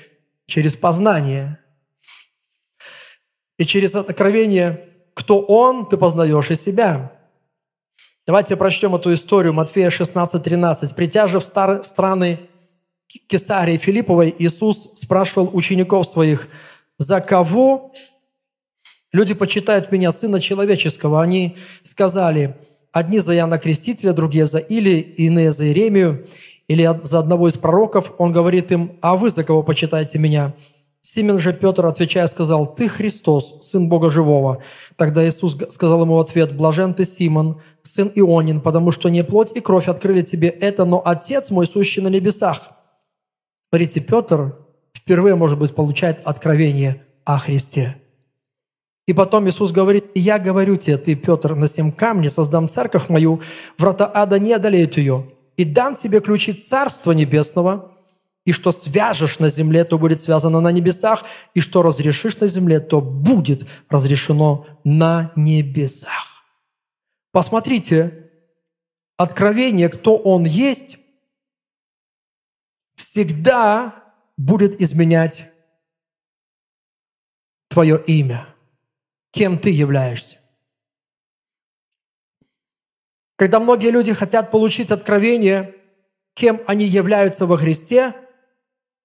через 0.46 0.74
познание. 0.74 1.58
И 3.58 3.64
через 3.64 3.94
откровение, 3.94 4.88
кто 5.14 5.40
Он, 5.40 5.86
ты 5.88 5.96
познаешь 5.96 6.50
и 6.50 6.56
себя. 6.56 7.12
Давайте 8.26 8.56
прочтем 8.56 8.96
эту 8.96 9.14
историю 9.14 9.52
Матфея 9.52 9.90
16:13. 9.90 10.94
«Притя 10.94 11.28
же 11.28 11.38
в 11.38 11.44
страны 11.44 12.48
Кесарии 13.26 13.78
Филипповой, 13.78 14.34
Иисус 14.38 14.90
спрашивал 14.96 15.50
учеников 15.52 16.06
своих, 16.06 16.48
«За 16.98 17.20
кого 17.20 17.92
люди 19.12 19.34
почитают 19.34 19.92
меня, 19.92 20.12
Сына 20.12 20.40
Человеческого?» 20.40 21.22
Они 21.22 21.56
сказали, 21.82 22.56
«Одни 22.92 23.18
за 23.18 23.34
Иоанна 23.36 23.58
Крестителя, 23.58 24.12
другие 24.12 24.46
за 24.46 24.58
Или, 24.58 25.00
иные 25.00 25.52
за 25.52 25.66
Иеремию, 25.66 26.26
или 26.68 26.88
за 27.02 27.18
одного 27.18 27.48
из 27.48 27.56
пророков». 27.56 28.12
Он 28.18 28.32
говорит 28.32 28.70
им, 28.72 28.98
«А 29.02 29.16
вы 29.16 29.30
за 29.30 29.44
кого 29.44 29.62
почитаете 29.62 30.18
меня?» 30.18 30.54
Симон 31.04 31.40
же 31.40 31.52
Петр, 31.52 31.84
отвечая, 31.84 32.28
сказал, 32.28 32.64
«Ты 32.64 32.88
Христос, 32.88 33.58
Сын 33.68 33.88
Бога 33.88 34.08
Живого». 34.08 34.62
Тогда 34.96 35.26
Иисус 35.28 35.56
сказал 35.70 36.02
ему 36.02 36.14
в 36.14 36.20
ответ, 36.20 36.56
«Блажен 36.56 36.94
ты, 36.94 37.04
Симон, 37.04 37.60
сын 37.82 38.10
Ионин, 38.14 38.60
потому 38.60 38.92
что 38.92 39.08
не 39.08 39.24
плоть 39.24 39.50
и 39.56 39.60
кровь 39.60 39.88
открыли 39.88 40.22
тебе 40.22 40.48
это, 40.48 40.84
но 40.84 41.02
Отец 41.04 41.50
мой, 41.50 41.66
сущий 41.66 42.00
на 42.00 42.08
небесах». 42.08 42.81
Смотрите, 43.72 44.00
Петр 44.02 44.54
впервые, 44.94 45.34
может 45.34 45.58
быть, 45.58 45.74
получает 45.74 46.20
откровение 46.26 47.06
о 47.24 47.38
Христе. 47.38 47.96
И 49.06 49.14
потом 49.14 49.48
Иисус 49.48 49.72
говорит, 49.72 50.04
«Я 50.14 50.38
говорю 50.38 50.76
тебе, 50.76 50.98
ты, 50.98 51.14
Петр, 51.14 51.54
на 51.54 51.68
семь 51.68 51.90
камне 51.90 52.30
создам 52.30 52.68
церковь 52.68 53.08
мою, 53.08 53.40
врата 53.78 54.10
ада 54.12 54.38
не 54.38 54.52
одолеют 54.52 54.98
ее, 54.98 55.26
и 55.56 55.64
дам 55.64 55.96
тебе 55.96 56.20
ключи 56.20 56.52
Царства 56.52 57.12
Небесного, 57.12 57.92
и 58.44 58.52
что 58.52 58.72
свяжешь 58.72 59.38
на 59.38 59.48
земле, 59.48 59.84
то 59.84 59.98
будет 59.98 60.20
связано 60.20 60.60
на 60.60 60.70
небесах, 60.70 61.24
и 61.54 61.60
что 61.62 61.80
разрешишь 61.80 62.36
на 62.40 62.48
земле, 62.48 62.78
то 62.78 63.00
будет 63.00 63.66
разрешено 63.88 64.66
на 64.84 65.32
небесах. 65.34 66.44
Посмотрите, 67.32 68.30
откровение, 69.16 69.88
кто 69.88 70.16
он 70.18 70.44
есть, 70.44 70.98
всегда 73.02 74.04
будет 74.36 74.80
изменять 74.80 75.50
твое 77.68 78.02
имя, 78.06 78.46
кем 79.32 79.58
ты 79.58 79.70
являешься. 79.70 80.38
Когда 83.36 83.58
многие 83.58 83.90
люди 83.90 84.12
хотят 84.12 84.50
получить 84.50 84.92
откровение, 84.92 85.74
кем 86.34 86.60
они 86.66 86.84
являются 86.84 87.46
во 87.46 87.56
Христе, 87.56 88.14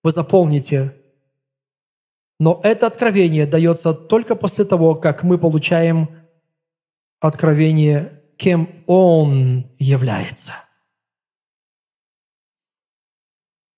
вы 0.03 0.11
заполните. 0.11 0.95
Но 2.39 2.61
это 2.63 2.85
откровение 2.85 3.47
дается 3.47 3.93
только 3.93 4.35
после 4.35 4.63
того, 4.65 4.93
как 4.93 5.23
мы 5.23 5.39
получаем 5.39 6.09
откровение, 7.19 8.21
кем 8.37 8.69
Он 8.85 9.65
является. 9.79 10.66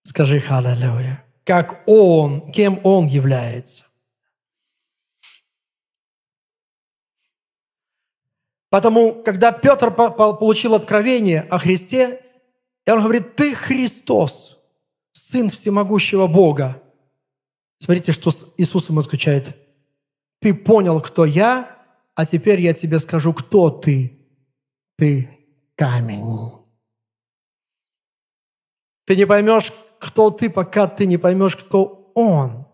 Скажи 0.09 0.39
«Халлелуя». 0.39 1.23
Как 1.43 1.83
Он, 1.85 2.51
кем 2.51 2.79
Он 2.83 3.05
является. 3.05 3.85
Потому, 8.71 9.21
когда 9.23 9.51
Петр 9.51 9.91
получил 9.91 10.73
откровение 10.73 11.41
о 11.41 11.59
Христе, 11.59 12.23
и 12.87 12.89
он 12.89 13.03
говорит, 13.03 13.35
ты 13.35 13.53
Христос– 13.53 14.55
Сын 15.11 15.49
всемогущего 15.49 16.27
Бога. 16.27 16.81
Смотрите, 17.79 18.11
что 18.11 18.31
Иисус 18.57 18.89
ему 18.89 19.01
отвечает. 19.01 19.55
Ты 20.39 20.55
понял, 20.55 21.01
кто 21.01 21.25
я, 21.25 21.77
а 22.15 22.25
теперь 22.25 22.61
я 22.61 22.73
тебе 22.73 22.97
скажу, 22.99 23.33
кто 23.33 23.69
ты. 23.69 24.17
Ты 24.97 25.29
камень. 25.75 26.51
Ты 29.05 29.15
не 29.15 29.25
поймешь, 29.25 29.73
кто 29.99 30.31
ты, 30.31 30.49
пока 30.49 30.88
ты 30.88 31.05
не 31.05 31.17
поймешь, 31.17 31.55
кто 31.55 32.12
Он. 32.15 32.65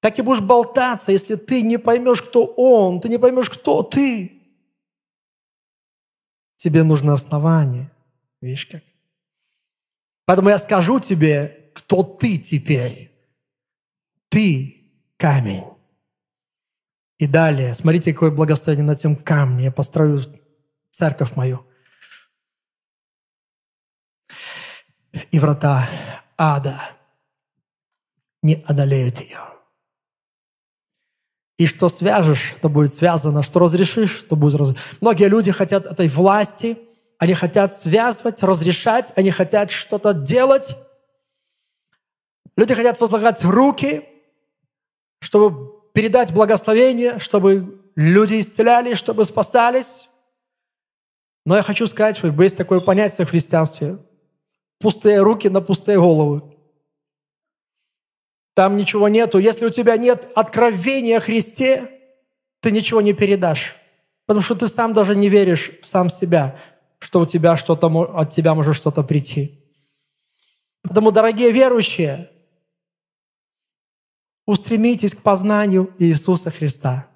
Так 0.00 0.18
и 0.18 0.22
будешь 0.22 0.40
болтаться, 0.40 1.12
если 1.12 1.34
ты 1.34 1.62
не 1.62 1.78
поймешь, 1.78 2.22
кто 2.22 2.46
Он, 2.46 3.00
ты 3.00 3.08
не 3.08 3.18
поймешь, 3.18 3.50
кто 3.50 3.82
ты. 3.82 4.40
Тебе 6.56 6.82
нужно 6.82 7.14
основание. 7.14 7.90
Видишь 8.40 8.66
как? 8.66 8.82
Поэтому 10.26 10.50
я 10.50 10.58
скажу 10.58 11.00
тебе, 11.00 11.70
кто 11.74 12.02
ты 12.02 12.38
теперь. 12.38 13.10
Ты 14.28 14.76
камень. 15.16 15.64
И 17.18 17.26
далее, 17.26 17.74
смотрите, 17.74 18.12
какое 18.12 18.30
благословение 18.30 18.86
на 18.86 18.94
тем 18.94 19.16
камне. 19.16 19.64
Я 19.64 19.72
построю 19.72 20.22
церковь 20.90 21.36
мою. 21.36 21.66
И 25.30 25.38
врата 25.38 25.88
ада 26.38 26.80
не 28.42 28.62
одолеют 28.66 29.20
ее. 29.20 29.40
И 31.58 31.66
что 31.66 31.88
свяжешь, 31.88 32.54
то 32.62 32.68
будет 32.68 32.94
связано, 32.94 33.42
что 33.42 33.58
разрешишь, 33.58 34.24
то 34.28 34.36
будет 34.36 34.54
разрешено. 34.54 34.84
Многие 35.00 35.28
люди 35.28 35.52
хотят 35.52 35.86
этой 35.86 36.08
власти– 36.08 36.78
они 37.20 37.34
хотят 37.34 37.74
связывать, 37.74 38.42
разрешать, 38.42 39.12
они 39.14 39.30
хотят 39.30 39.70
что-то 39.70 40.14
делать. 40.14 40.74
Люди 42.56 42.72
хотят 42.72 42.98
возлагать 42.98 43.44
руки, 43.44 44.08
чтобы 45.20 45.82
передать 45.92 46.32
благословение, 46.32 47.18
чтобы 47.18 47.78
люди 47.94 48.40
исцелялись, 48.40 48.96
чтобы 48.96 49.26
спасались. 49.26 50.08
Но 51.44 51.56
я 51.56 51.62
хочу 51.62 51.86
сказать, 51.86 52.16
что 52.16 52.28
есть 52.28 52.56
такое 52.56 52.80
понятие 52.80 53.26
в 53.26 53.30
христианстве. 53.30 53.98
Пустые 54.80 55.20
руки 55.20 55.48
на 55.48 55.60
пустые 55.60 55.98
головы. 55.98 56.42
Там 58.54 58.76
ничего 58.76 59.08
нету. 59.08 59.38
Если 59.38 59.66
у 59.66 59.70
тебя 59.70 59.96
нет 59.96 60.28
откровения 60.34 61.18
о 61.18 61.20
Христе, 61.20 62.00
ты 62.60 62.72
ничего 62.72 63.00
не 63.00 63.12
передашь. 63.12 63.76
Потому 64.26 64.42
что 64.42 64.56
ты 64.56 64.66
сам 64.66 64.94
даже 64.94 65.14
не 65.14 65.28
веришь 65.28 65.70
в 65.82 65.86
сам 65.86 66.10
себя 66.10 66.58
что 67.00 67.20
у 67.20 67.26
тебя 67.26 67.56
что-то, 67.56 67.88
от 67.88 68.30
тебя 68.30 68.54
может 68.54 68.76
что-то 68.76 69.02
прийти. 69.02 69.58
Поэтому, 70.82 71.10
дорогие 71.10 71.50
верующие, 71.50 72.30
устремитесь 74.46 75.14
к 75.14 75.22
познанию 75.22 75.92
Иисуса 75.98 76.50
Христа. 76.50 77.08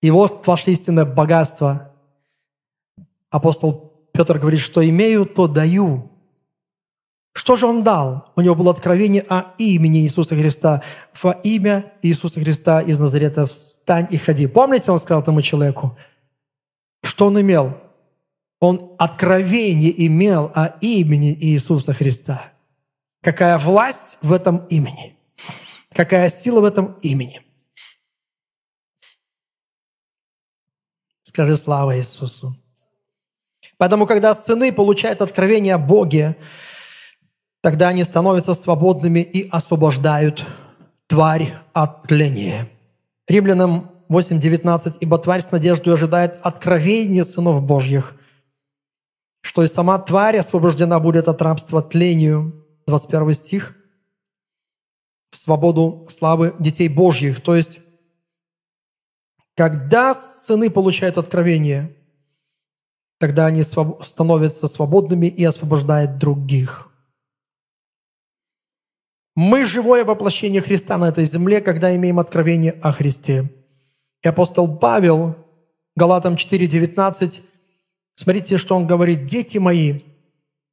И 0.00 0.10
вот 0.10 0.46
ваше 0.46 0.70
истинное 0.72 1.04
богатство. 1.04 1.94
Апостол 3.30 3.91
Петр 4.12 4.38
говорит, 4.38 4.60
что 4.60 4.86
имею, 4.88 5.26
то 5.26 5.46
даю. 5.46 6.10
Что 7.34 7.56
же 7.56 7.66
он 7.66 7.82
дал? 7.82 8.30
У 8.36 8.42
него 8.42 8.54
было 8.54 8.70
откровение 8.70 9.24
о 9.28 9.54
имени 9.56 10.00
Иисуса 10.00 10.36
Христа. 10.36 10.82
Во 11.22 11.32
имя 11.32 11.92
Иисуса 12.02 12.40
Христа 12.40 12.82
из 12.82 13.00
Назарета 13.00 13.46
встань 13.46 14.06
и 14.10 14.18
ходи. 14.18 14.46
Помните, 14.46 14.90
он 14.92 14.98
сказал 14.98 15.22
этому 15.22 15.40
человеку? 15.40 15.96
Что 17.02 17.26
он 17.26 17.40
имел? 17.40 17.78
Он 18.60 18.94
откровение 18.98 20.06
имел 20.06 20.52
о 20.54 20.76
имени 20.82 21.34
Иисуса 21.34 21.94
Христа. 21.94 22.52
Какая 23.22 23.58
власть 23.58 24.18
в 24.20 24.32
этом 24.32 24.66
имени? 24.66 25.16
Какая 25.92 26.28
сила 26.28 26.60
в 26.60 26.64
этом 26.64 26.98
имени? 27.00 27.40
Скажи 31.22 31.56
слава 31.56 31.96
Иисусу. 31.96 32.54
Поэтому, 33.82 34.06
когда 34.06 34.32
сыны 34.32 34.72
получают 34.72 35.22
откровение 35.22 35.74
о 35.74 35.78
Боге, 35.78 36.36
тогда 37.62 37.88
они 37.88 38.04
становятся 38.04 38.54
свободными 38.54 39.18
и 39.18 39.48
освобождают 39.48 40.46
тварь 41.08 41.52
от 41.72 42.04
тления. 42.04 42.68
Римлянам 43.26 43.90
8.19. 44.08 44.98
«Ибо 45.00 45.18
тварь 45.18 45.40
с 45.40 45.50
надеждой 45.50 45.94
ожидает 45.94 46.38
откровения 46.42 47.24
сынов 47.24 47.60
Божьих, 47.64 48.14
что 49.40 49.64
и 49.64 49.66
сама 49.66 49.98
тварь 49.98 50.36
освобождена 50.36 51.00
будет 51.00 51.26
от 51.26 51.42
рабства 51.42 51.82
тлению». 51.82 52.64
21 52.86 53.34
стих. 53.34 53.74
«В 55.32 55.36
свободу 55.36 56.06
славы 56.08 56.54
детей 56.60 56.88
Божьих». 56.88 57.40
То 57.40 57.56
есть, 57.56 57.80
когда 59.56 60.14
сыны 60.14 60.70
получают 60.70 61.18
откровение, 61.18 61.96
тогда 63.22 63.46
они 63.46 63.62
становятся 63.62 64.66
свободными 64.66 65.26
и 65.26 65.44
освобождают 65.44 66.18
других– 66.18 66.88
мы 69.34 69.64
живое 69.66 70.04
воплощение 70.04 70.60
Христа 70.60 70.98
на 70.98 71.08
этой 71.08 71.24
земле, 71.24 71.60
когда 71.62 71.94
имеем 71.96 72.18
откровение 72.18 72.72
о 72.82 72.92
Христе. 72.92 73.50
И 74.22 74.28
апостол 74.28 74.76
Павел, 74.76 75.34
Галатам 75.96 76.34
4:19, 76.34 77.40
смотрите, 78.14 78.58
что 78.58 78.76
он 78.76 78.86
говорит. 78.86 79.26
«Дети 79.26 79.56
мои, 79.58 80.00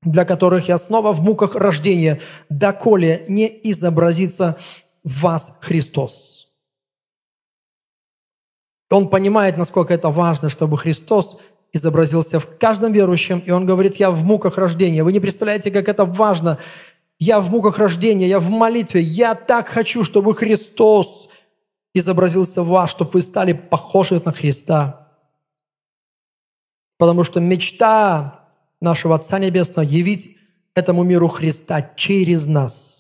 для 0.02 0.26
которых 0.26 0.68
я 0.68 0.78
снова 0.78 1.14
в 1.14 1.22
муках 1.22 1.56
рождения, 1.56 2.20
доколе 2.50 3.26
не 3.30 3.48
изобразится 3.64 4.58
в 5.06 5.22
вас 5.22 5.58
Христос». 5.62 6.48
Он 8.92 9.08
понимает, 9.08 9.56
насколько 9.56 9.94
это 9.94 10.10
важно, 10.10 10.50
чтобы 10.50 10.78
Христос 10.78 11.40
изобразился 11.74 12.40
в 12.40 12.58
каждом 12.58 12.92
верующем, 12.92 13.40
и 13.40 13.52
он 13.52 13.66
говорит, 13.66 13.98
я 13.98 14.12
в 14.12 14.24
муках 14.24 14.58
рождения. 14.58 15.04
Вы 15.04 15.14
не 15.14 15.20
представляете, 15.20 15.72
как 15.72 15.88
это 15.88 16.06
важно. 16.06 16.58
Я 17.20 17.42
в 17.42 17.50
муках 17.50 17.78
рождения, 17.78 18.28
я 18.28 18.40
в 18.40 18.50
молитве. 18.50 19.02
Я 19.02 19.36
так 19.36 19.68
хочу, 19.68 20.04
чтобы 20.04 20.34
Христос 20.34 21.30
изобразился 21.94 22.64
в 22.64 22.68
вас, 22.68 22.92
чтобы 22.92 23.12
вы 23.12 23.22
стали 23.22 23.54
похожи 23.54 24.22
на 24.24 24.32
Христа. 24.32 25.08
Потому 26.98 27.24
что 27.24 27.40
мечта 27.40 28.48
нашего 28.82 29.16
Отца 29.16 29.40
Небесного 29.40 29.86
явить 29.86 30.38
этому 30.76 31.04
миру 31.04 31.28
Христа 31.28 31.92
через 31.96 32.46
нас. 32.46 33.00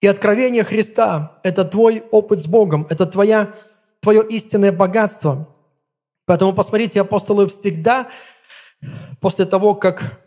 И 0.00 0.06
откровение 0.06 0.64
Христа– 0.64 1.38
это 1.44 1.64
твой 1.64 2.02
опыт 2.10 2.42
с 2.42 2.46
Богом, 2.46 2.86
это 2.90 3.06
твоя, 3.06 3.54
твое 4.00 4.26
истинное 4.28 4.72
богатство. 4.72 5.51
Поэтому 6.32 6.54
посмотрите, 6.54 6.98
апостолы 6.98 7.46
всегда 7.46 8.08
после 9.20 9.44
того, 9.44 9.74
как 9.74 10.18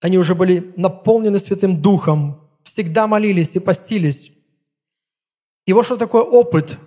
они 0.00 0.18
уже 0.18 0.36
были 0.36 0.72
наполнены 0.76 1.40
Святым 1.40 1.82
Духом, 1.82 2.48
всегда 2.62 3.08
молились 3.08 3.56
и 3.56 3.58
постились. 3.58 4.30
И 5.64 5.72
вот 5.72 5.84
что 5.84 5.96
такое 5.96 6.22
опыт, 6.22 6.78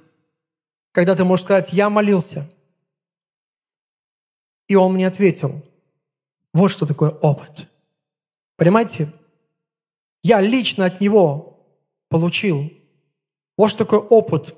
когда 0.93 1.17
ты 1.17 1.25
можешь 1.25 1.43
сказать, 1.43 1.73
я 1.73 1.89
молился. 1.89 2.49
И 4.69 4.75
он 4.75 4.93
мне 4.93 5.06
ответил. 5.06 5.62
Вот 6.54 6.69
что 6.71 6.86
такое 6.86 7.10
опыт. 7.10 7.67
Понимаете? 8.56 9.12
Я 10.23 10.39
лично 10.39 10.86
от 10.86 11.02
него 11.02 11.67
получил. 12.08 12.71
Вот 13.58 13.67
что 13.67 13.80
такое 13.80 13.99
опыт. 13.99 14.56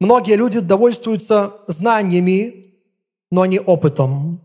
Многие 0.00 0.36
люди 0.36 0.60
довольствуются 0.60 1.60
знаниями, 1.66 2.74
но 3.30 3.44
не 3.44 3.60
опытом. 3.60 4.40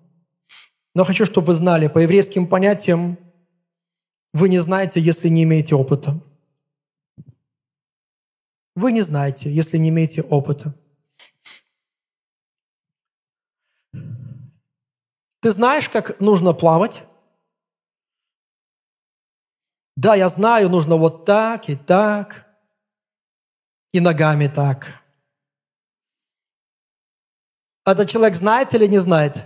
Но 0.93 1.05
хочу, 1.05 1.25
чтобы 1.25 1.47
вы 1.47 1.55
знали, 1.55 1.87
по 1.87 1.99
еврейским 1.99 2.45
понятиям, 2.45 3.17
вы 4.33 4.49
не 4.49 4.59
знаете, 4.59 4.99
если 4.99 5.29
не 5.29 5.43
имеете 5.43 5.75
опыта. 5.75 6.19
Вы 8.75 8.91
не 8.91 9.01
знаете, 9.01 9.49
если 9.49 9.77
не 9.77 9.89
имеете 9.89 10.21
опыта. 10.21 10.73
Ты 15.39 15.51
знаешь, 15.51 15.87
как 15.87 16.19
нужно 16.19 16.53
плавать? 16.53 17.03
Да, 19.95 20.15
я 20.15 20.27
знаю, 20.27 20.69
нужно 20.69 20.97
вот 20.97 21.23
так 21.23 21.69
и 21.69 21.77
так, 21.77 22.45
и 23.93 24.01
ногами 24.01 24.47
так. 24.47 25.04
Этот 27.85 28.09
человек 28.09 28.35
знает 28.35 28.73
или 28.73 28.87
не 28.87 28.97
знает? 28.97 29.45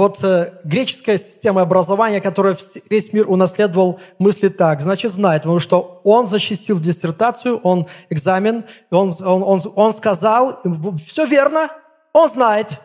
Вот 0.00 0.24
э, 0.24 0.58
греческая 0.64 1.18
система 1.18 1.60
образования, 1.60 2.22
которая 2.22 2.56
весь 2.88 3.12
мир 3.12 3.30
унаследовал, 3.30 4.00
мыслит 4.18 4.56
так. 4.56 4.80
Значит, 4.80 5.12
знает, 5.12 5.42
потому 5.42 5.58
что 5.58 6.00
он 6.04 6.26
защитил 6.26 6.80
диссертацию, 6.80 7.58
он 7.58 7.86
экзамен, 8.08 8.64
он, 8.90 9.14
он, 9.20 9.42
он, 9.42 9.60
он 9.74 9.92
сказал, 9.92 10.58
все 10.96 11.26
верно, 11.26 11.68
он 12.14 12.30
знает. 12.30 12.80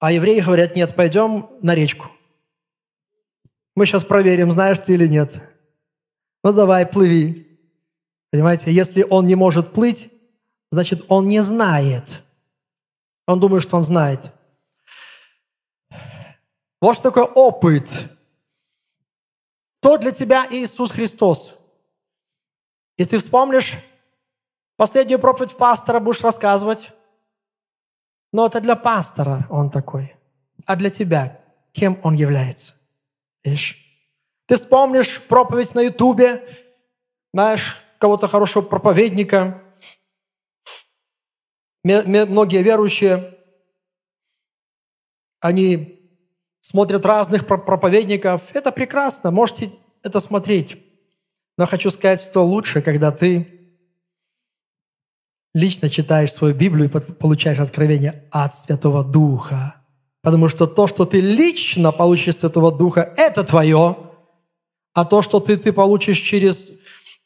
А 0.00 0.10
евреи 0.10 0.40
говорят, 0.40 0.74
нет, 0.74 0.96
пойдем 0.96 1.48
на 1.62 1.76
речку. 1.76 2.08
Мы 3.76 3.86
сейчас 3.86 4.04
проверим, 4.04 4.50
знаешь 4.50 4.80
ты 4.80 4.94
или 4.94 5.06
нет. 5.06 5.32
Ну 6.42 6.52
давай, 6.52 6.86
плыви. 6.86 7.43
Понимаете, 8.34 8.72
если 8.72 9.04
он 9.04 9.28
не 9.28 9.36
может 9.36 9.72
плыть, 9.72 10.10
значит, 10.72 11.04
он 11.06 11.28
не 11.28 11.40
знает. 11.40 12.24
Он 13.28 13.38
думает, 13.38 13.62
что 13.62 13.76
он 13.76 13.84
знает. 13.84 14.32
Вот 16.80 16.94
что 16.94 17.12
такое 17.12 17.26
опыт. 17.26 17.88
То 19.78 19.98
для 19.98 20.10
тебя 20.10 20.48
Иисус 20.50 20.90
Христос. 20.90 21.54
И 22.96 23.04
ты 23.04 23.20
вспомнишь 23.20 23.76
последнюю 24.76 25.20
проповедь 25.20 25.56
пастора, 25.56 26.00
будешь 26.00 26.22
рассказывать. 26.22 26.90
Но 28.32 28.46
это 28.46 28.60
для 28.60 28.74
пастора 28.74 29.46
он 29.48 29.70
такой. 29.70 30.16
А 30.66 30.74
для 30.74 30.90
тебя 30.90 31.40
кем 31.70 32.00
он 32.02 32.14
является? 32.14 32.74
Видишь? 33.44 33.78
Ты 34.46 34.56
вспомнишь 34.56 35.22
проповедь 35.22 35.76
на 35.76 35.82
Ютубе, 35.82 36.44
знаешь, 37.32 37.83
кого-то 37.98 38.28
хорошего 38.28 38.62
проповедника. 38.62 39.62
Многие 41.82 42.62
верующие, 42.62 43.36
они 45.40 46.00
смотрят 46.60 47.04
разных 47.04 47.46
проповедников. 47.46 48.42
Это 48.54 48.72
прекрасно, 48.72 49.30
можете 49.30 49.70
это 50.02 50.20
смотреть. 50.20 50.82
Но 51.58 51.66
хочу 51.66 51.90
сказать, 51.90 52.20
что 52.20 52.44
лучше, 52.44 52.80
когда 52.82 53.10
ты 53.10 53.54
лично 55.52 55.88
читаешь 55.88 56.32
свою 56.32 56.54
Библию 56.54 56.90
и 56.90 57.12
получаешь 57.12 57.60
откровение 57.60 58.24
от 58.30 58.54
Святого 58.54 59.04
Духа. 59.04 59.76
Потому 60.22 60.48
что 60.48 60.66
то, 60.66 60.86
что 60.86 61.04
ты 61.04 61.20
лично 61.20 61.92
получишь 61.92 62.36
Святого 62.36 62.72
Духа, 62.72 63.12
это 63.16 63.44
твое. 63.44 63.96
А 64.94 65.04
то, 65.04 65.22
что 65.22 65.40
ты, 65.40 65.56
ты 65.56 65.72
получишь 65.72 66.18
через 66.18 66.70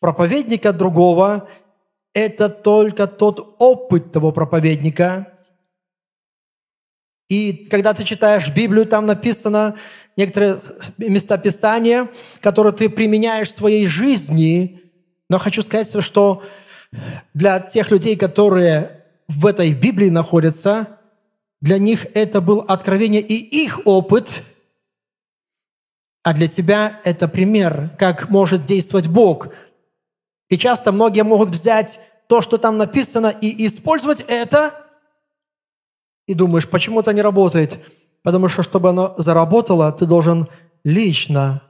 проповедника 0.00 0.72
другого, 0.72 1.48
это 2.14 2.48
только 2.48 3.06
тот 3.06 3.56
опыт 3.58 4.12
того 4.12 4.32
проповедника, 4.32 5.38
и 7.28 7.66
когда 7.70 7.92
ты 7.92 8.04
читаешь 8.04 8.48
Библию, 8.50 8.86
там 8.86 9.06
написано 9.06 9.76
некоторые 10.16 10.58
места 10.96 11.36
Писания, 11.36 12.08
которые 12.40 12.72
ты 12.72 12.88
применяешь 12.88 13.48
в 13.48 13.54
своей 13.54 13.86
жизни. 13.86 14.82
Но 15.28 15.38
хочу 15.38 15.62
сказать, 15.62 16.02
что 16.02 16.42
для 17.34 17.60
тех 17.60 17.90
людей, 17.90 18.16
которые 18.16 19.04
в 19.28 19.44
этой 19.44 19.74
Библии 19.74 20.08
находятся, 20.08 20.98
для 21.60 21.76
них 21.76 22.06
это 22.14 22.40
был 22.40 22.60
откровение 22.60 23.20
и 23.20 23.34
их 23.34 23.80
опыт, 23.84 24.42
а 26.22 26.32
для 26.32 26.48
тебя 26.48 27.00
это 27.04 27.28
пример, 27.28 27.90
как 27.98 28.30
может 28.30 28.64
действовать 28.64 29.08
Бог. 29.08 29.48
И 30.48 30.58
часто 30.58 30.92
многие 30.92 31.24
могут 31.24 31.50
взять 31.50 32.00
то, 32.26 32.40
что 32.40 32.58
там 32.58 32.76
написано, 32.78 33.28
и 33.28 33.66
использовать 33.66 34.24
это– 34.26 34.74
и 36.28 36.34
думаешь, 36.34 36.68
почему 36.68 37.00
это 37.00 37.12
не 37.14 37.22
работает? 37.22 37.80
Потому 38.22 38.48
что, 38.48 38.62
чтобы 38.62 38.90
оно 38.90 39.14
заработало, 39.16 39.90
ты 39.90 40.04
должен 40.04 40.46
лично 40.84 41.62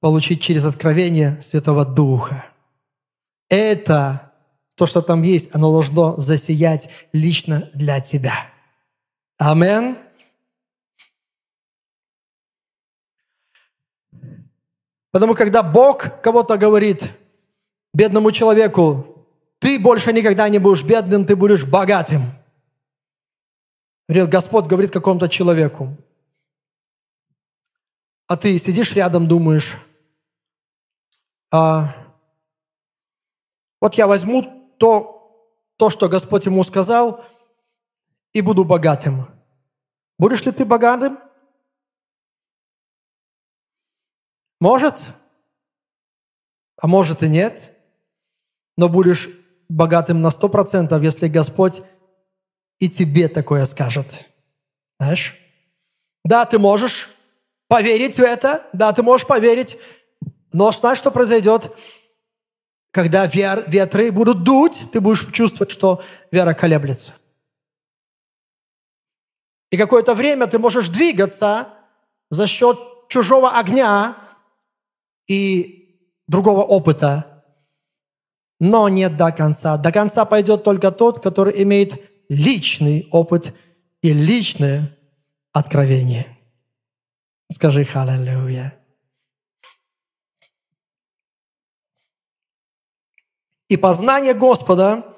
получить 0.00 0.42
через 0.42 0.64
откровение 0.66 1.40
Святого 1.40 1.84
Духа. 1.84 2.44
это, 3.48 4.32
то, 4.74 4.86
что 4.86 5.00
там 5.00 5.22
есть, 5.22 5.54
оно 5.54 5.72
должно 5.72 6.16
засиять 6.16 6.90
лично 7.12 7.70
для 7.72 8.00
тебя. 8.00 8.34
Амен. 9.38 9.96
Потому 15.10 15.34
когда 15.34 15.62
Бог 15.62 16.20
кого-то 16.20 16.58
говорит, 16.58 17.12
бедному 17.92 18.32
человеку, 18.32 19.26
ты 19.58 19.78
больше 19.78 20.12
никогда 20.12 20.48
не 20.48 20.58
будешь 20.58 20.82
бедным, 20.82 21.24
ты 21.24 21.36
будешь 21.36 21.64
богатым. 21.64 22.22
Господь 24.08 24.66
говорит 24.66 24.90
какому-то 24.90 25.28
человеку, 25.28 25.96
а 28.26 28.36
ты 28.36 28.58
сидишь 28.58 28.92
рядом, 28.94 29.28
думаешь, 29.28 29.78
а, 31.50 31.94
вот 33.80 33.94
я 33.94 34.06
возьму 34.06 34.74
то, 34.78 35.48
то, 35.76 35.90
что 35.90 36.08
Господь 36.08 36.46
ему 36.46 36.64
сказал, 36.64 37.24
и 38.32 38.40
буду 38.40 38.64
богатым. 38.64 39.26
Будешь 40.18 40.44
ли 40.44 40.52
ты 40.52 40.64
богатым? 40.64 41.18
Может, 44.60 44.96
а 46.76 46.86
может 46.86 47.22
и 47.22 47.28
нет, 47.28 47.71
но 48.76 48.88
будешь 48.88 49.28
богатым 49.68 50.20
на 50.20 50.30
сто 50.30 50.48
процентов, 50.48 51.02
если 51.02 51.28
Господь 51.28 51.82
и 52.78 52.88
тебе 52.88 53.28
такое 53.28 53.64
скажет. 53.66 54.28
Знаешь? 54.98 55.36
Да, 56.24 56.44
ты 56.44 56.58
можешь 56.58 57.10
поверить 57.68 58.16
в 58.16 58.22
это, 58.22 58.66
да, 58.72 58.92
ты 58.92 59.02
можешь 59.02 59.26
поверить, 59.26 59.78
но 60.52 60.70
знаешь, 60.72 60.98
что 60.98 61.10
произойдет? 61.10 61.72
Когда 62.90 63.26
ветры 63.26 64.12
будут 64.12 64.44
дуть, 64.44 64.90
ты 64.92 65.00
будешь 65.00 65.26
чувствовать, 65.32 65.70
что 65.70 66.02
вера 66.30 66.52
колеблется. 66.52 67.14
И 69.70 69.78
какое-то 69.78 70.14
время 70.14 70.46
ты 70.46 70.58
можешь 70.58 70.90
двигаться 70.90 71.68
за 72.30 72.46
счет 72.46 72.78
чужого 73.08 73.58
огня, 73.58 74.16
и 75.26 75.98
другого 76.28 76.62
опыта, 76.62 77.31
но 78.62 78.88
нет 78.88 79.16
до 79.16 79.32
конца. 79.32 79.76
До 79.76 79.90
конца 79.90 80.24
пойдет 80.24 80.62
только 80.62 80.92
тот, 80.92 81.20
который 81.20 81.64
имеет 81.64 82.00
личный 82.28 83.08
опыт 83.10 83.52
и 84.02 84.12
личное 84.12 84.96
откровение. 85.52 86.38
Скажи 87.50 87.84
«Халлелуя». 87.84 88.78
И 93.66 93.76
познание 93.76 94.32
Господа 94.32 95.16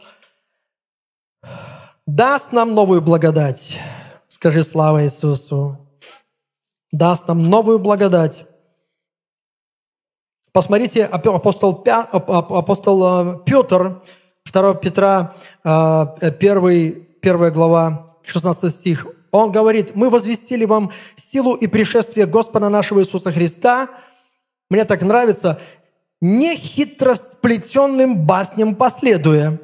даст 2.06 2.52
нам 2.52 2.74
новую 2.74 3.02
благодать. 3.02 3.78
Скажи 4.28 4.64
слава 4.64 5.04
Иисусу. 5.04 5.86
Даст 6.90 7.28
нам 7.28 7.50
новую 7.50 7.78
благодать 7.78 8.46
Посмотрите, 10.54 11.04
апостол, 11.06 11.82
апостол 11.82 13.04
э, 13.04 13.38
Петр, 13.44 14.00
2 14.52 14.74
Петра, 14.74 15.34
1, 15.64 17.06
1 17.20 17.52
глава, 17.52 18.16
16 18.24 18.72
стих, 18.72 19.08
он 19.32 19.50
говорит, 19.50 19.96
мы 19.96 20.10
возвестили 20.10 20.64
вам 20.64 20.92
силу 21.16 21.56
и 21.56 21.66
пришествие 21.66 22.26
Господа 22.26 22.68
нашего 22.68 23.00
Иисуса 23.00 23.32
Христа. 23.32 23.88
Мне 24.70 24.84
так 24.84 25.02
нравится, 25.02 25.60
не 26.20 26.54
хитросплетенным 26.54 28.24
басням 28.24 28.76
последуя, 28.76 29.58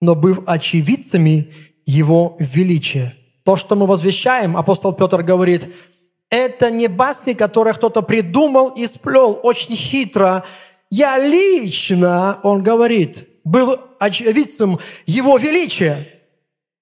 но 0.00 0.14
быв 0.14 0.40
очевидцами 0.46 1.52
Его 1.84 2.36
величия. 2.38 3.14
То, 3.44 3.56
что 3.56 3.76
мы 3.76 3.84
возвещаем, 3.84 4.56
апостол 4.56 4.94
Петр 4.94 5.22
говорит– 5.22 5.68
это 6.30 6.70
не 6.70 6.86
басни, 6.86 7.34
которые 7.34 7.74
кто-то 7.74 8.02
придумал 8.02 8.70
и 8.70 8.86
сплел 8.86 9.38
очень 9.42 9.76
хитро. 9.76 10.44
Я 10.88 11.18
лично, 11.18 12.40
он 12.42 12.62
говорит, 12.62 13.28
был 13.44 13.78
очевидцем 13.98 14.78
Его 15.06 15.36
величия. 15.36 16.06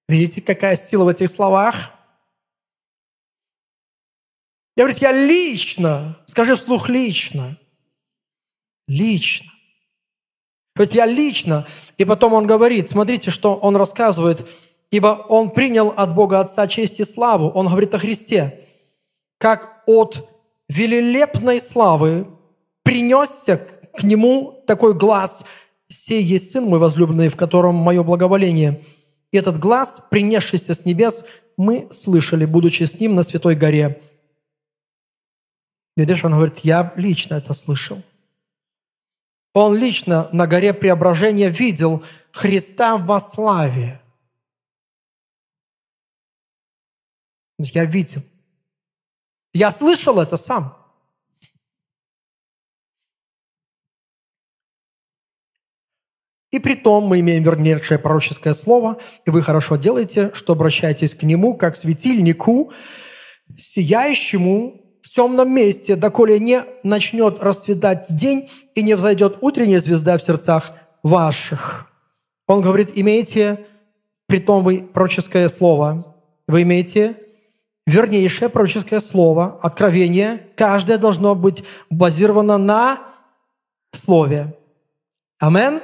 Видите, 0.07 0.41
какая 0.41 0.77
сила 0.77 1.03
в 1.03 1.07
этих 1.09 1.29
словах? 1.29 1.91
Я 4.77 4.85
говорю, 4.85 4.97
я 5.01 5.11
лично, 5.11 6.17
скажи 6.25 6.55
вслух 6.55 6.87
лично, 6.87 7.57
лично. 8.87 9.51
Ведь 10.75 10.95
я 10.95 11.05
лично. 11.05 11.67
И 11.97 12.05
потом 12.05 12.33
он 12.33 12.47
говорит, 12.47 12.89
смотрите, 12.89 13.31
что 13.31 13.55
он 13.55 13.75
рассказывает, 13.75 14.47
ибо 14.89 15.25
он 15.27 15.49
принял 15.49 15.89
от 15.89 16.15
Бога 16.15 16.39
Отца 16.39 16.67
честь 16.67 16.99
и 17.01 17.03
славу. 17.03 17.49
Он 17.49 17.67
говорит 17.67 17.93
о 17.93 17.99
Христе 17.99 18.63
как 19.39 19.81
от 19.87 20.29
велелепной 20.67 21.59
славы 21.59 22.27
принесся 22.83 23.57
к 23.95 24.03
нему 24.03 24.63
такой 24.67 24.93
глаз, 24.93 25.45
«Сей 25.87 26.21
есть 26.21 26.51
Сын 26.51 26.65
мой 26.65 26.77
возлюбленный, 26.77 27.29
в 27.29 27.35
котором 27.35 27.73
мое 27.73 28.03
благоволение». 28.03 28.85
И 29.31 29.37
этот 29.37 29.57
глаз, 29.57 30.03
принесшийся 30.11 30.75
с 30.75 30.85
небес, 30.85 31.25
мы 31.57 31.91
слышали, 31.91 32.45
будучи 32.45 32.83
с 32.83 32.99
ним 32.99 33.15
на 33.15 33.23
Святой 33.23 33.55
горе. 33.55 34.01
Видишь, 35.95 36.23
он 36.23 36.31
говорит, 36.31 36.59
я 36.59 36.93
лично 36.95 37.35
это 37.35 37.53
слышал. 37.53 38.01
Он 39.53 39.75
лично 39.75 40.29
на 40.31 40.47
горе 40.47 40.73
преображения 40.73 41.49
видел 41.49 42.03
Христа 42.31 42.97
во 42.97 43.19
славе. 43.19 44.01
Я 47.57 47.85
видел. 47.85 48.21
Я 49.53 49.71
слышал 49.71 50.19
это 50.19 50.37
сам. 50.37 50.75
И 56.51 56.57
при 56.57 56.75
том 56.75 57.05
мы 57.05 57.19
имеем 57.19 57.43
вернейшее 57.43 57.99
пророческое 57.99 58.55
слово, 58.55 58.97
и 59.25 59.29
вы 59.29 59.43
хорошо 59.43 59.75
делаете, 59.75 60.31
что 60.33 60.53
обращаетесь 60.53 61.13
к 61.13 61.23
нему, 61.23 61.55
как 61.55 61.75
светильнику, 61.75 62.71
сияющему 63.57 64.73
в 65.01 65.09
темном 65.09 65.53
месте, 65.53 65.95
доколе 65.95 66.39
не 66.39 66.63
начнет 66.83 67.41
расцветать 67.41 68.07
день 68.09 68.49
и 68.73 68.81
не 68.81 68.95
взойдет 68.95 69.37
утренняя 69.41 69.79
звезда 69.79 70.17
в 70.17 70.23
сердцах 70.23 70.71
ваших. 71.03 71.91
Он 72.47 72.61
говорит, 72.61 72.91
имеете, 72.95 73.65
при 74.25 74.39
том 74.39 74.63
вы 74.63 74.81
пророческое 74.81 75.49
слово, 75.49 76.03
вы 76.47 76.63
имеете 76.63 77.15
вернейшее 77.89 78.49
пророческое 78.49 78.99
слово, 78.99 79.59
откровение, 79.61 80.47
каждое 80.55 80.97
должно 80.97 81.35
быть 81.35 81.63
базировано 81.89 82.57
на 82.57 83.01
слове. 83.91 84.55
Амен? 85.39 85.81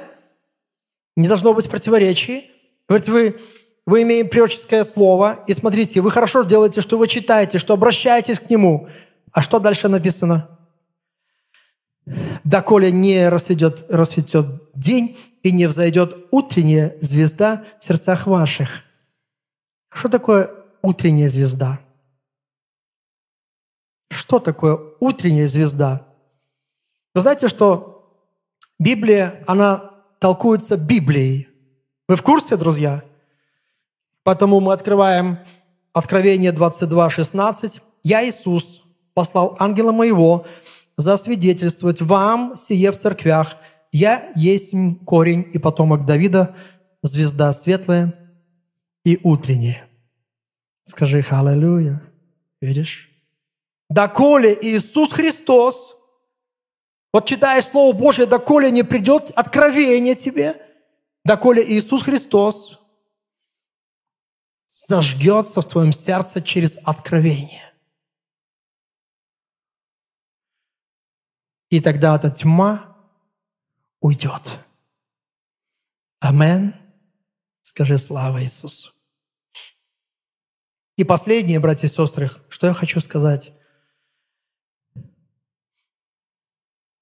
Не 1.16 1.28
должно 1.28 1.54
быть 1.54 1.68
противоречий. 1.68 2.50
Говорит, 2.88 3.08
вы, 3.08 3.40
вы 3.86 4.02
имеете 4.02 4.28
пророческое 4.28 4.84
слово, 4.84 5.44
и 5.46 5.52
смотрите, 5.52 6.00
вы 6.00 6.10
хорошо 6.10 6.42
делаете, 6.42 6.80
что 6.80 6.98
вы 6.98 7.08
читаете, 7.08 7.58
что 7.58 7.74
обращаетесь 7.74 8.40
к 8.40 8.50
нему. 8.50 8.88
А 9.32 9.42
что 9.42 9.58
дальше 9.58 9.88
написано? 9.88 10.48
«Доколе 12.44 12.92
не 12.92 13.28
расцветет, 13.28 13.84
расцветет 13.88 14.46
день, 14.74 15.18
и 15.42 15.50
не 15.50 15.66
взойдет 15.66 16.16
утренняя 16.30 16.94
звезда 17.00 17.64
в 17.80 17.84
сердцах 17.84 18.26
ваших». 18.26 18.84
Что 19.92 20.08
такое 20.08 20.50
утренняя 20.82 21.28
звезда? 21.28 21.80
Что 24.16 24.38
такое 24.38 24.78
утренняя 24.98 25.46
звезда? 25.46 26.06
Вы 27.14 27.20
знаете, 27.20 27.48
что 27.48 28.18
Библия, 28.78 29.44
она 29.46 29.90
толкуется 30.18 30.76
Библией. 30.76 31.48
Вы 32.08 32.16
в 32.16 32.22
курсе, 32.22 32.56
друзья? 32.56 33.04
Поэтому 34.22 34.60
мы 34.60 34.72
открываем 34.72 35.38
Откровение 35.96 36.52
22, 36.52 37.08
16. 37.08 37.80
«Я, 38.02 38.28
Иисус, 38.28 38.82
послал 39.14 39.56
ангела 39.58 39.92
моего 39.92 40.44
засвидетельствовать 40.98 42.02
вам 42.02 42.58
сие 42.58 42.92
в 42.92 42.98
церквях. 42.98 43.56
Я 43.92 44.30
есть 44.34 44.74
корень 45.06 45.48
и 45.54 45.58
потомок 45.58 46.04
Давида, 46.04 46.54
звезда 47.02 47.54
светлая 47.54 48.12
и 49.04 49.18
утренняя». 49.22 49.88
Скажи 50.84 51.22
«Халлелуя». 51.22 52.02
Видишь? 52.60 53.15
Доколе 53.88 54.56
Иисус 54.60 55.12
Христос, 55.12 55.96
вот 57.12 57.26
читаешь 57.26 57.66
Слово 57.66 57.96
Божье, 57.96 58.26
доколе 58.26 58.70
не 58.70 58.82
придет 58.82 59.30
откровение 59.30 60.14
тебе, 60.14 60.60
доколе 61.24 61.64
Иисус 61.66 62.02
Христос 62.02 62.80
зажгется 64.66 65.60
в 65.60 65.68
твоем 65.68 65.92
сердце 65.92 66.42
через 66.42 66.78
откровение. 66.84 67.72
И 71.70 71.80
тогда 71.80 72.16
эта 72.16 72.30
тьма 72.30 72.96
уйдет. 74.00 74.60
Амен. 76.20 76.74
Скажи 77.62 77.98
слава 77.98 78.42
Иисусу. 78.42 78.92
И 80.96 81.04
последнее, 81.04 81.60
братья 81.60 81.88
и 81.88 81.90
сестры, 81.90 82.30
что 82.48 82.68
я 82.68 82.72
хочу 82.72 83.00
сказать. 83.00 83.52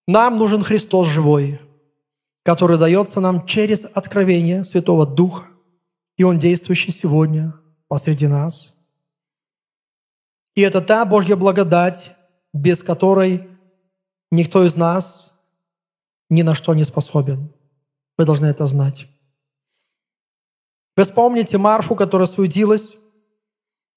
Нам 0.07 0.37
нужен 0.39 0.63
Христос 0.63 1.09
живой, 1.09 1.61
который 2.43 2.79
дается 2.79 3.21
нам 3.21 3.47
через 3.47 3.85
откровение 3.85 4.65
Святого 4.65 5.07
Духа, 5.07 5.47
и 6.17 6.25
Он 6.25 6.39
действующий 6.39 6.93
сегодня 6.93 7.55
посреди 7.89 8.27
нас. 8.27 8.77
И 10.55 10.61
это 10.61 10.81
та 10.81 11.05
Божья 11.05 11.37
благодать, 11.37 12.17
без 12.53 12.83
которой 12.83 13.49
никто 14.31 14.65
из 14.65 14.77
нас 14.77 15.41
ни 16.31 16.43
на 16.43 16.55
что 16.55 16.75
не 16.75 16.85
способен. 16.85 17.53
Вы 18.17 18.25
должны 18.25 18.47
это 18.47 18.67
знать. 18.67 19.07
Вы 20.97 21.03
вспомните 21.03 21.59
Марфу, 21.59 21.97
которая 21.97 22.29
суетилась. 22.29 22.97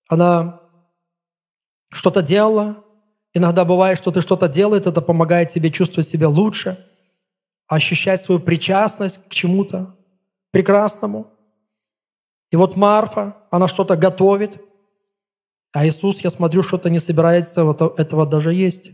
Она 0.07 0.61
что-то 1.89 2.21
делала. 2.21 2.83
Иногда 3.37 3.65
бывает, 3.65 3.99
что 3.99 4.09
ты 4.09 4.21
что-то 4.21 4.47
делаешь, 4.47 4.87
это 4.87 4.99
помогает 4.99 5.49
тебе 5.49 5.69
чувствовать 5.69 6.07
себя 6.07 6.27
лучше, 6.27 6.83
ощущать 7.67 8.19
свою 8.19 8.41
причастность 8.41 9.23
к 9.29 9.29
чему-то 9.29 9.95
прекрасному. 10.49 11.27
И 12.49 12.55
вот 12.55 12.75
Марфа, 12.75 13.43
она 13.51 13.67
что-то 13.67 13.95
готовит, 13.95 14.59
а 15.71 15.85
Иисус, 15.85 16.21
я 16.21 16.31
смотрю, 16.31 16.63
что-то 16.63 16.89
не 16.89 16.97
собирается 16.97 17.63
вот 17.63 17.99
этого 17.99 18.25
даже 18.25 18.55
есть. 18.55 18.93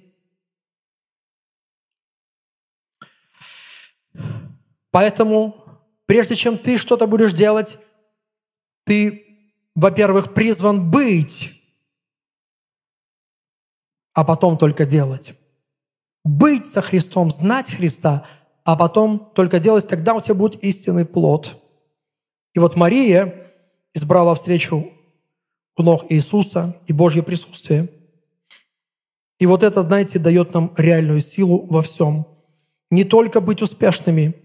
Поэтому, 4.91 5.55
прежде 6.05 6.35
чем 6.35 6.57
ты 6.57 6.77
что-то 6.77 7.07
будешь 7.07 7.31
делать, 7.31 7.77
ты, 8.83 9.25
во-первых, 9.73 10.33
призван 10.33 10.91
быть, 10.91 11.62
а 14.13 14.23
потом 14.23 14.57
только 14.57 14.85
делать. 14.85 15.33
Быть 16.23 16.67
со 16.67 16.81
Христом, 16.81 17.31
знать 17.31 17.71
Христа, 17.71 18.25
а 18.63 18.75
потом 18.75 19.31
только 19.35 19.59
делать, 19.59 19.87
тогда 19.87 20.13
у 20.13 20.21
тебя 20.21 20.35
будет 20.35 20.63
истинный 20.63 21.05
плод. 21.05 21.59
И 22.53 22.59
вот 22.59 22.75
Мария 22.75 23.51
избрала 23.93 24.35
встречу 24.35 24.89
у 25.75 25.83
ног 25.83 26.05
Иисуса 26.09 26.77
и 26.85 26.93
Божье 26.93 27.23
присутствие. 27.23 27.89
И 29.39 29.45
вот 29.45 29.63
это, 29.63 29.81
знаете, 29.81 30.19
дает 30.19 30.53
нам 30.53 30.71
реальную 30.77 31.19
силу 31.19 31.65
во 31.65 31.81
всем. 31.81 32.25
Не 32.91 33.03
только 33.03 33.41
быть 33.41 33.61
успешными, 33.61 34.35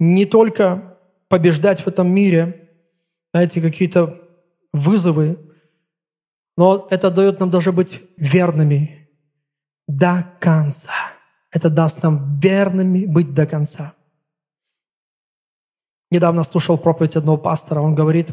не 0.00 0.24
только 0.24 0.98
побеждать 1.28 1.80
в 1.82 1.86
этом 1.86 2.08
мире, 2.08 2.70
знаете, 3.32 3.60
какие-то 3.60 4.20
вызовы, 4.72 5.38
но 6.56 6.86
это 6.90 7.10
дает 7.10 7.40
нам 7.40 7.50
даже 7.50 7.72
быть 7.72 8.00
верными 8.16 9.08
до 9.86 10.34
конца. 10.40 10.92
Это 11.50 11.68
даст 11.68 12.02
нам 12.02 12.38
верными 12.40 13.06
быть 13.06 13.34
до 13.34 13.46
конца. 13.46 13.94
Недавно 16.10 16.44
слушал 16.44 16.78
проповедь 16.78 17.16
одного 17.16 17.38
пастора. 17.38 17.80
Он 17.80 17.94
говорит, 17.94 18.30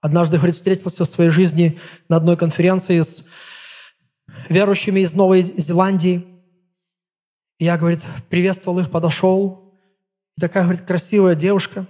однажды, 0.00 0.36
говорит, 0.36 0.56
встретился 0.56 1.04
в 1.04 1.08
своей 1.08 1.30
жизни 1.30 1.78
на 2.08 2.16
одной 2.16 2.36
конференции 2.36 3.00
с 3.00 3.24
верующими 4.48 5.00
из 5.00 5.14
Новой 5.14 5.42
Зеландии. 5.42 6.24
Я, 7.58 7.76
говорит, 7.76 8.02
приветствовал 8.28 8.78
их, 8.80 8.90
подошел. 8.90 9.74
И 10.36 10.40
такая, 10.40 10.64
говорит, 10.64 10.82
красивая 10.82 11.34
девушка 11.34 11.86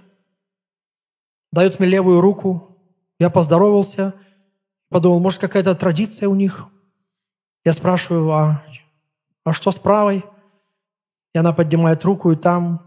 дает 1.51 1.79
мне 1.79 1.89
левую 1.89 2.21
руку. 2.21 2.77
Я 3.19 3.29
поздоровался, 3.29 4.13
подумал, 4.91 5.21
может, 5.21 5.39
какая-то 5.39 5.73
традиция 5.73 6.27
у 6.27 6.35
них. 6.35 6.67
Я 7.63 7.73
спрашиваю, 7.73 8.29
а, 8.31 8.63
а 9.45 9.53
что 9.53 9.71
с 9.71 9.79
правой? 9.79 10.23
И 11.33 11.37
она 11.37 11.53
поднимает 11.53 12.03
руку, 12.03 12.31
и 12.31 12.35
там 12.35 12.81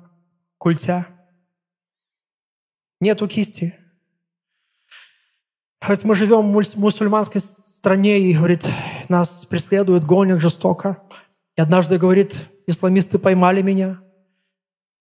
культя. 0.59 1.07
Нету 3.01 3.27
кисти. 3.27 3.75
Говорит, 5.81 6.05
мы 6.05 6.15
живем 6.15 6.53
в 6.53 6.77
мусульманской 6.77 7.41
стране, 7.41 8.21
и, 8.21 8.35
говорит, 8.35 8.69
нас 9.09 9.47
преследуют, 9.47 10.05
гонят 10.05 10.41
жестоко. 10.41 11.03
И 11.57 11.61
однажды, 11.61 11.99
говорит, 11.99 12.47
исламисты 12.67 13.19
поймали 13.19 13.63
меня 13.63 13.99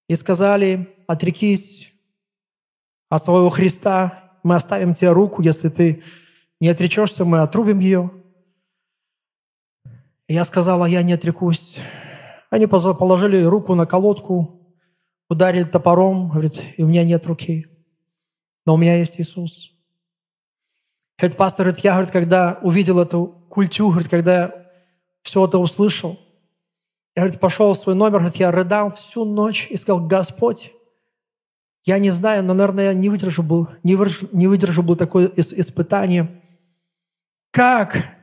и 0.07 0.15
сказали, 0.15 0.87
отрекись 1.07 1.99
от 3.09 3.23
своего 3.23 3.49
Христа, 3.49 4.37
мы 4.43 4.55
оставим 4.55 4.93
тебе 4.93 5.11
руку, 5.11 5.41
если 5.41 5.67
ты 5.67 6.03
не 6.63 6.69
отречешься, 6.69 7.25
мы 7.25 7.41
отрубим 7.41 7.79
ее. 7.79 8.09
Я 10.27 10.45
сказала, 10.45 10.85
я 10.85 11.03
не 11.03 11.13
отрекусь. 11.13 11.77
Они 12.49 12.67
положили 12.67 13.43
руку 13.43 13.75
на 13.75 13.85
колодку, 13.85 14.73
ударили 15.29 15.63
топором, 15.63 16.29
говорит, 16.29 16.61
и 16.77 16.83
у 16.83 16.87
меня 16.87 17.03
нет 17.03 17.27
руки 17.27 17.67
но 18.65 18.75
у 18.75 18.77
меня 18.77 18.95
есть 18.95 19.19
Иисус. 19.19 19.71
Говорит, 21.17 21.37
пастор, 21.37 21.65
говорит, 21.65 21.83
я, 21.83 21.93
говорит, 21.93 22.11
когда 22.11 22.59
увидел 22.61 22.99
эту 22.99 23.27
культю, 23.49 23.89
говорит, 23.89 24.09
когда 24.09 24.53
все 25.21 25.45
это 25.45 25.57
услышал, 25.57 26.19
я, 27.15 27.23
говорит, 27.23 27.39
пошел 27.39 27.73
в 27.73 27.77
свой 27.77 27.95
номер, 27.95 28.19
говорит, 28.19 28.37
я 28.37 28.51
рыдал 28.51 28.93
всю 28.93 29.25
ночь 29.25 29.67
и 29.69 29.77
сказал, 29.77 30.05
Господь, 30.07 30.71
я 31.83 31.99
не 31.99 32.09
знаю, 32.09 32.43
но, 32.43 32.53
наверное, 32.53 32.85
я 32.85 32.93
не 32.93 33.09
выдержу 33.09 33.43
был, 33.43 33.67
не 33.83 33.95
выдержу, 33.95 34.29
не 34.31 34.47
выдержу 34.47 34.81
был 34.81 34.95
такое 34.95 35.29
испытание. 35.35 36.41
Как 37.53 38.17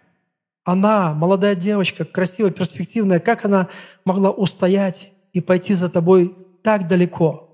она, 0.64 1.14
молодая 1.14 1.54
девочка, 1.54 2.04
красивая, 2.04 2.50
перспективная, 2.50 3.20
как 3.20 3.46
она 3.46 3.68
могла 4.04 4.30
устоять 4.30 5.10
и 5.32 5.40
пойти 5.40 5.72
за 5.72 5.88
тобой 5.88 6.36
так 6.62 6.86
далеко– 6.86 7.46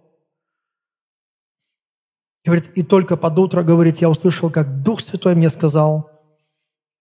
и 2.46 2.48
говорит, 2.48 2.70
и 2.76 2.84
только 2.84 3.16
под 3.16 3.36
утро, 3.40 3.64
говорит, 3.64 3.98
я 3.98 4.08
услышал, 4.08 4.50
как 4.50 4.82
Дух 4.84 5.00
Святой 5.00 5.34
мне 5.34 5.50
сказал, 5.50 6.12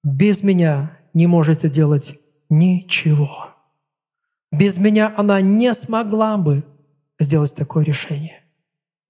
без 0.04 0.42
меня 0.42 0.98
не 1.14 1.28
можете 1.28 1.70
делать 1.70 2.20
ничего. 2.50 3.54
Без 4.52 4.78
меня 4.78 5.14
она 5.16 5.42
не 5.42 5.76
смогла 5.76 6.38
бы 6.38 6.66
сделать 7.20 7.54
такое 7.54 7.86
решение. 7.86 8.42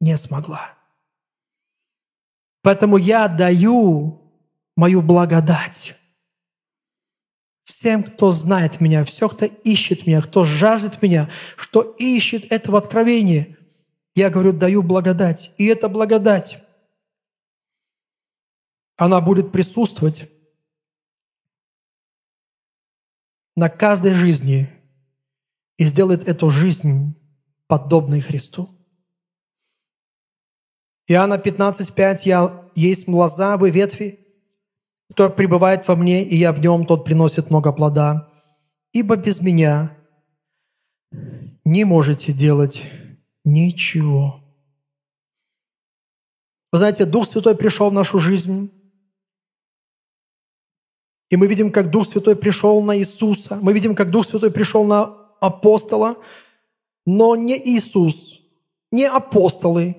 Не 0.02 0.18
смогла. 0.18 0.74
Поэтому 2.64 2.98
я 2.98 3.30
даю 3.30 4.25
мою 4.76 5.02
благодать 5.02 5.96
всем, 7.64 8.04
кто 8.04 8.32
знает 8.32 8.80
меня, 8.80 9.04
все, 9.04 9.28
кто 9.28 9.46
ищет 9.46 10.06
меня, 10.06 10.22
кто 10.22 10.44
жаждет 10.44 11.02
меня, 11.02 11.30
что 11.56 11.82
ищет 11.82 12.52
этого 12.52 12.78
откровения– 12.78 13.58
я 14.16 14.30
говорю, 14.30 14.54
даю 14.54 14.82
благодать. 14.82 15.52
И 15.58 15.66
эта 15.66 15.90
благодать, 15.90 16.64
она 18.96 19.20
будет 19.20 19.52
присутствовать 19.52 20.32
на 23.58 23.70
каждой 23.70 24.14
жизни 24.14 24.70
и 25.78 25.84
сделает 25.84 26.28
эту 26.28 26.50
жизнь 26.50 27.22
подобной 27.68 28.22
Христу. 28.22 28.70
Иоанна 31.08 31.36
15:5 31.36 32.22
«Я 32.24 32.72
есть 32.74 33.10
лоза, 33.10 33.58
ветви, 33.58 34.25
кто 35.10 35.30
пребывает 35.30 35.88
во 35.88 35.96
мне, 35.96 36.24
и 36.24 36.36
я 36.36 36.52
в 36.52 36.60
нем, 36.60 36.86
тот 36.86 37.06
приносит 37.06 37.50
много 37.50 37.72
плода. 37.72 38.30
Ибо 38.92 39.16
без 39.16 39.42
меня 39.42 39.96
не 41.64 41.84
можете 41.84 42.32
делать 42.34 42.84
Ничего. 43.46 44.42
Вы 46.72 46.80
знаете, 46.80 47.06
Дух 47.06 47.28
Святой 47.28 47.56
пришел 47.56 47.92
в 47.92 47.94
нашу 47.94 48.18
жизнь, 48.18 48.72
и 51.30 51.38
мы 51.38 51.46
видим, 51.48 51.72
как 51.72 51.92
Дух 51.92 52.08
Святой 52.08 52.36
пришел 52.36 52.82
на 52.82 52.98
Иисуса. 52.98 53.60
Мы 53.62 53.72
видим, 53.72 53.96
как 53.96 54.10
Дух 54.10 54.26
Святой 54.26 54.52
пришел 54.52 54.84
на 54.84 55.04
апостола, 55.40 56.18
но 57.06 57.36
не 57.36 57.56
Иисус, 57.56 58.40
не 58.92 59.06
апостолы 59.06 59.96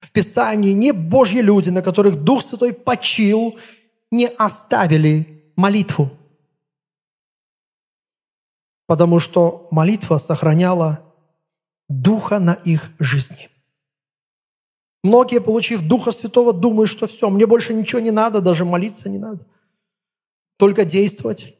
в 0.00 0.10
Писании, 0.10 0.72
не 0.72 0.92
Божьи 0.92 1.40
люди, 1.40 1.70
на 1.70 1.82
которых 1.82 2.16
Дух 2.16 2.42
Святой 2.42 2.72
почил, 2.72 3.56
не 4.10 4.28
оставили 4.28 5.52
молитву. 5.56 6.10
Потому 8.86 9.18
что 9.18 9.66
молитва 9.70 10.18
сохраняла 10.18 11.02
Духа 11.88 12.40
на 12.40 12.54
их 12.54 12.92
жизни. 12.98 13.48
Многие, 15.04 15.40
получив 15.40 15.82
Духа 15.82 16.10
Святого, 16.10 16.52
думают, 16.52 16.90
что 16.90 17.06
все, 17.06 17.30
мне 17.30 17.46
больше 17.46 17.74
ничего 17.74 18.00
не 18.00 18.10
надо, 18.10 18.40
даже 18.40 18.64
молиться 18.64 19.08
не 19.08 19.18
надо. 19.18 19.46
Только 20.58 20.84
действовать. 20.84 21.54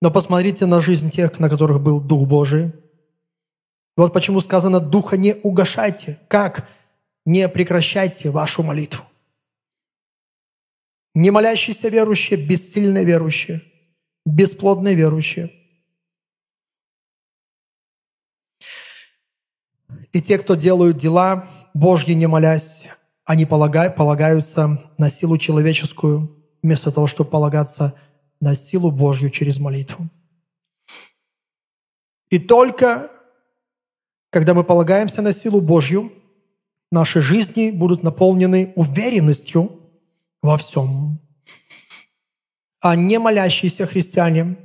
Но 0.00 0.12
посмотрите 0.12 0.66
на 0.66 0.80
жизнь 0.80 1.10
тех, 1.10 1.40
на 1.40 1.50
которых 1.50 1.80
был 1.80 2.00
Дух 2.00 2.28
Божий. 2.28 2.72
Вот 3.96 4.12
почему 4.12 4.38
сказано, 4.40 4.78
духа 4.78 5.16
не 5.16 5.34
угошайте. 5.34 6.20
Как? 6.28 6.68
Не 7.26 7.48
прекращайте 7.48 8.30
вашу 8.30 8.62
молитву. 8.62 9.04
Не 11.14 11.30
молящиеся 11.30 11.88
верующие, 11.88 12.38
бессильные 12.38 13.04
верующие, 13.04 13.62
бесплодные 14.24 14.94
верующие. 14.94 15.50
И 20.12 20.22
те, 20.22 20.38
кто 20.38 20.54
делают 20.54 20.98
дела 20.98 21.46
Божьи, 21.74 22.12
не 22.12 22.26
молясь, 22.26 22.88
они 23.24 23.46
полагаются 23.46 24.80
на 24.96 25.10
силу 25.10 25.38
человеческую, 25.38 26.34
вместо 26.62 26.90
того, 26.90 27.06
чтобы 27.06 27.30
полагаться 27.30 27.94
на 28.40 28.54
силу 28.54 28.90
Божью 28.90 29.30
через 29.30 29.58
молитву. 29.58 30.08
И 32.30 32.38
только 32.38 33.10
когда 34.30 34.52
мы 34.54 34.62
полагаемся 34.62 35.22
на 35.22 35.32
силу 35.32 35.60
Божью, 35.60 36.12
наши 36.90 37.20
жизни 37.20 37.70
будут 37.70 38.02
наполнены 38.02 38.72
уверенностью 38.76 39.77
во 40.42 40.56
всем. 40.56 41.20
А 42.80 42.96
не 42.96 43.18
молящиеся 43.18 43.86
христиане 43.86 44.56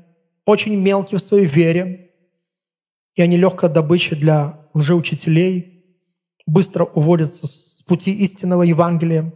очень 0.45 0.79
мелкие 0.79 1.19
в 1.19 1.23
своей 1.23 1.45
вере, 1.45 2.11
и 3.15 3.21
они 3.21 3.37
легкая 3.37 3.69
добыча 3.69 4.15
для 4.15 4.67
лжеучителей, 4.73 5.83
быстро 6.45 6.85
уводятся 6.85 7.47
с 7.47 7.83
пути 7.87 8.13
истинного 8.13 8.63
Евангелия 8.63 9.33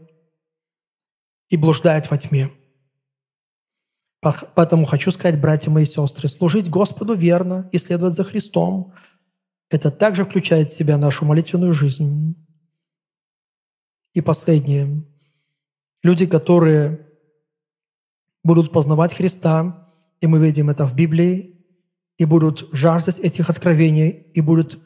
и 1.50 1.58
блуждают 1.58 2.10
во 2.10 2.18
тьме. 2.18 2.52
Поэтому 4.22 4.86
хочу 4.86 5.12
сказать, 5.12 5.40
братья 5.40 5.72
мои 5.72 5.86
сестры, 5.86 6.28
служить 6.28 6.70
Господу 6.70 7.14
верно 7.14 7.70
и 7.72 7.78
следовать 7.78 8.14
за 8.14 8.24
Христом– 8.24 8.94
это 9.70 9.92
также 9.92 10.24
включает 10.24 10.72
в 10.72 10.76
себя 10.76 10.98
нашу 10.98 11.26
молитвенную 11.26 11.74
жизнь. 11.74 12.36
И 14.14 14.22
последнее. 14.22 15.06
Люди, 16.08 16.26
которые 16.26 17.05
будут 18.41 18.72
познавать 18.72 19.14
Христа, 19.14 19.91
и 20.22 20.28
мы 20.28 20.39
видим 20.39 20.70
это 20.70 20.88
в 20.88 20.95
Библии, 20.95 21.66
и 22.18 22.24
будут 22.24 22.70
жаждать 22.72 23.20
этих 23.20 23.49
откровений, 23.49 24.10
и 24.10 24.39
будут 24.39 24.80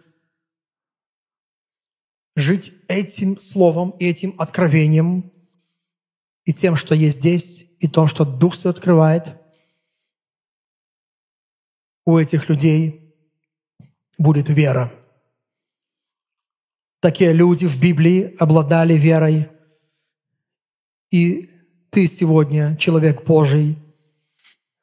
жить 2.35 2.73
этим 2.87 3.39
словом 3.39 3.91
и 3.99 4.05
этим 4.05 4.33
откровением, 4.39 5.31
и 6.45 6.53
тем, 6.53 6.75
что 6.75 6.95
есть 6.95 7.19
здесь, 7.19 7.69
и 7.77 7.87
том, 7.87 8.07
что 8.07 8.25
Дух 8.25 8.55
Святой 8.55 8.71
открывает 8.71 9.35
у 12.05 12.17
этих 12.17 12.49
людей– 12.49 12.97
будет 14.17 14.49
вера. 14.49 14.91
Такие 16.99 17.33
люди 17.33 17.65
в 17.65 17.79
Библии 17.79 18.35
обладали 18.39 18.93
верой. 18.93 19.49
И 21.11 21.49
ты 21.89 22.07
сегодня, 22.07 22.77
человек 22.77 23.25
Божий, 23.25 23.77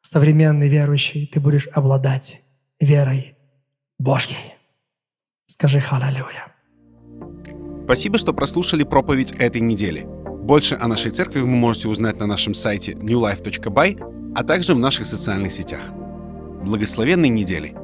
современный 0.02 0.68
верующий, 0.68 1.26
ты 1.26 1.40
будешь 1.40 1.68
обладать 1.68 2.42
верой 2.78 3.34
Божьей. 3.98 4.36
Скажи 5.46 5.80
«Халлелуя». 5.80 6.52
Спасибо, 7.84 8.18
что 8.18 8.34
прослушали 8.34 8.84
проповедь 8.84 9.32
этой 9.32 9.62
недели. 9.62 10.06
Больше 10.42 10.74
о 10.74 10.86
нашей 10.88 11.10
церкви 11.10 11.40
вы 11.40 11.46
можете 11.46 11.88
узнать 11.88 12.18
на 12.18 12.26
нашем 12.26 12.52
сайте 12.52 12.92
newlife.by, 12.92 14.34
а 14.36 14.44
также 14.44 14.74
в 14.74 14.78
наших 14.78 15.06
социальных 15.06 15.52
сетях. 15.52 15.90
Благословенной 16.62 17.30
недели! 17.30 17.74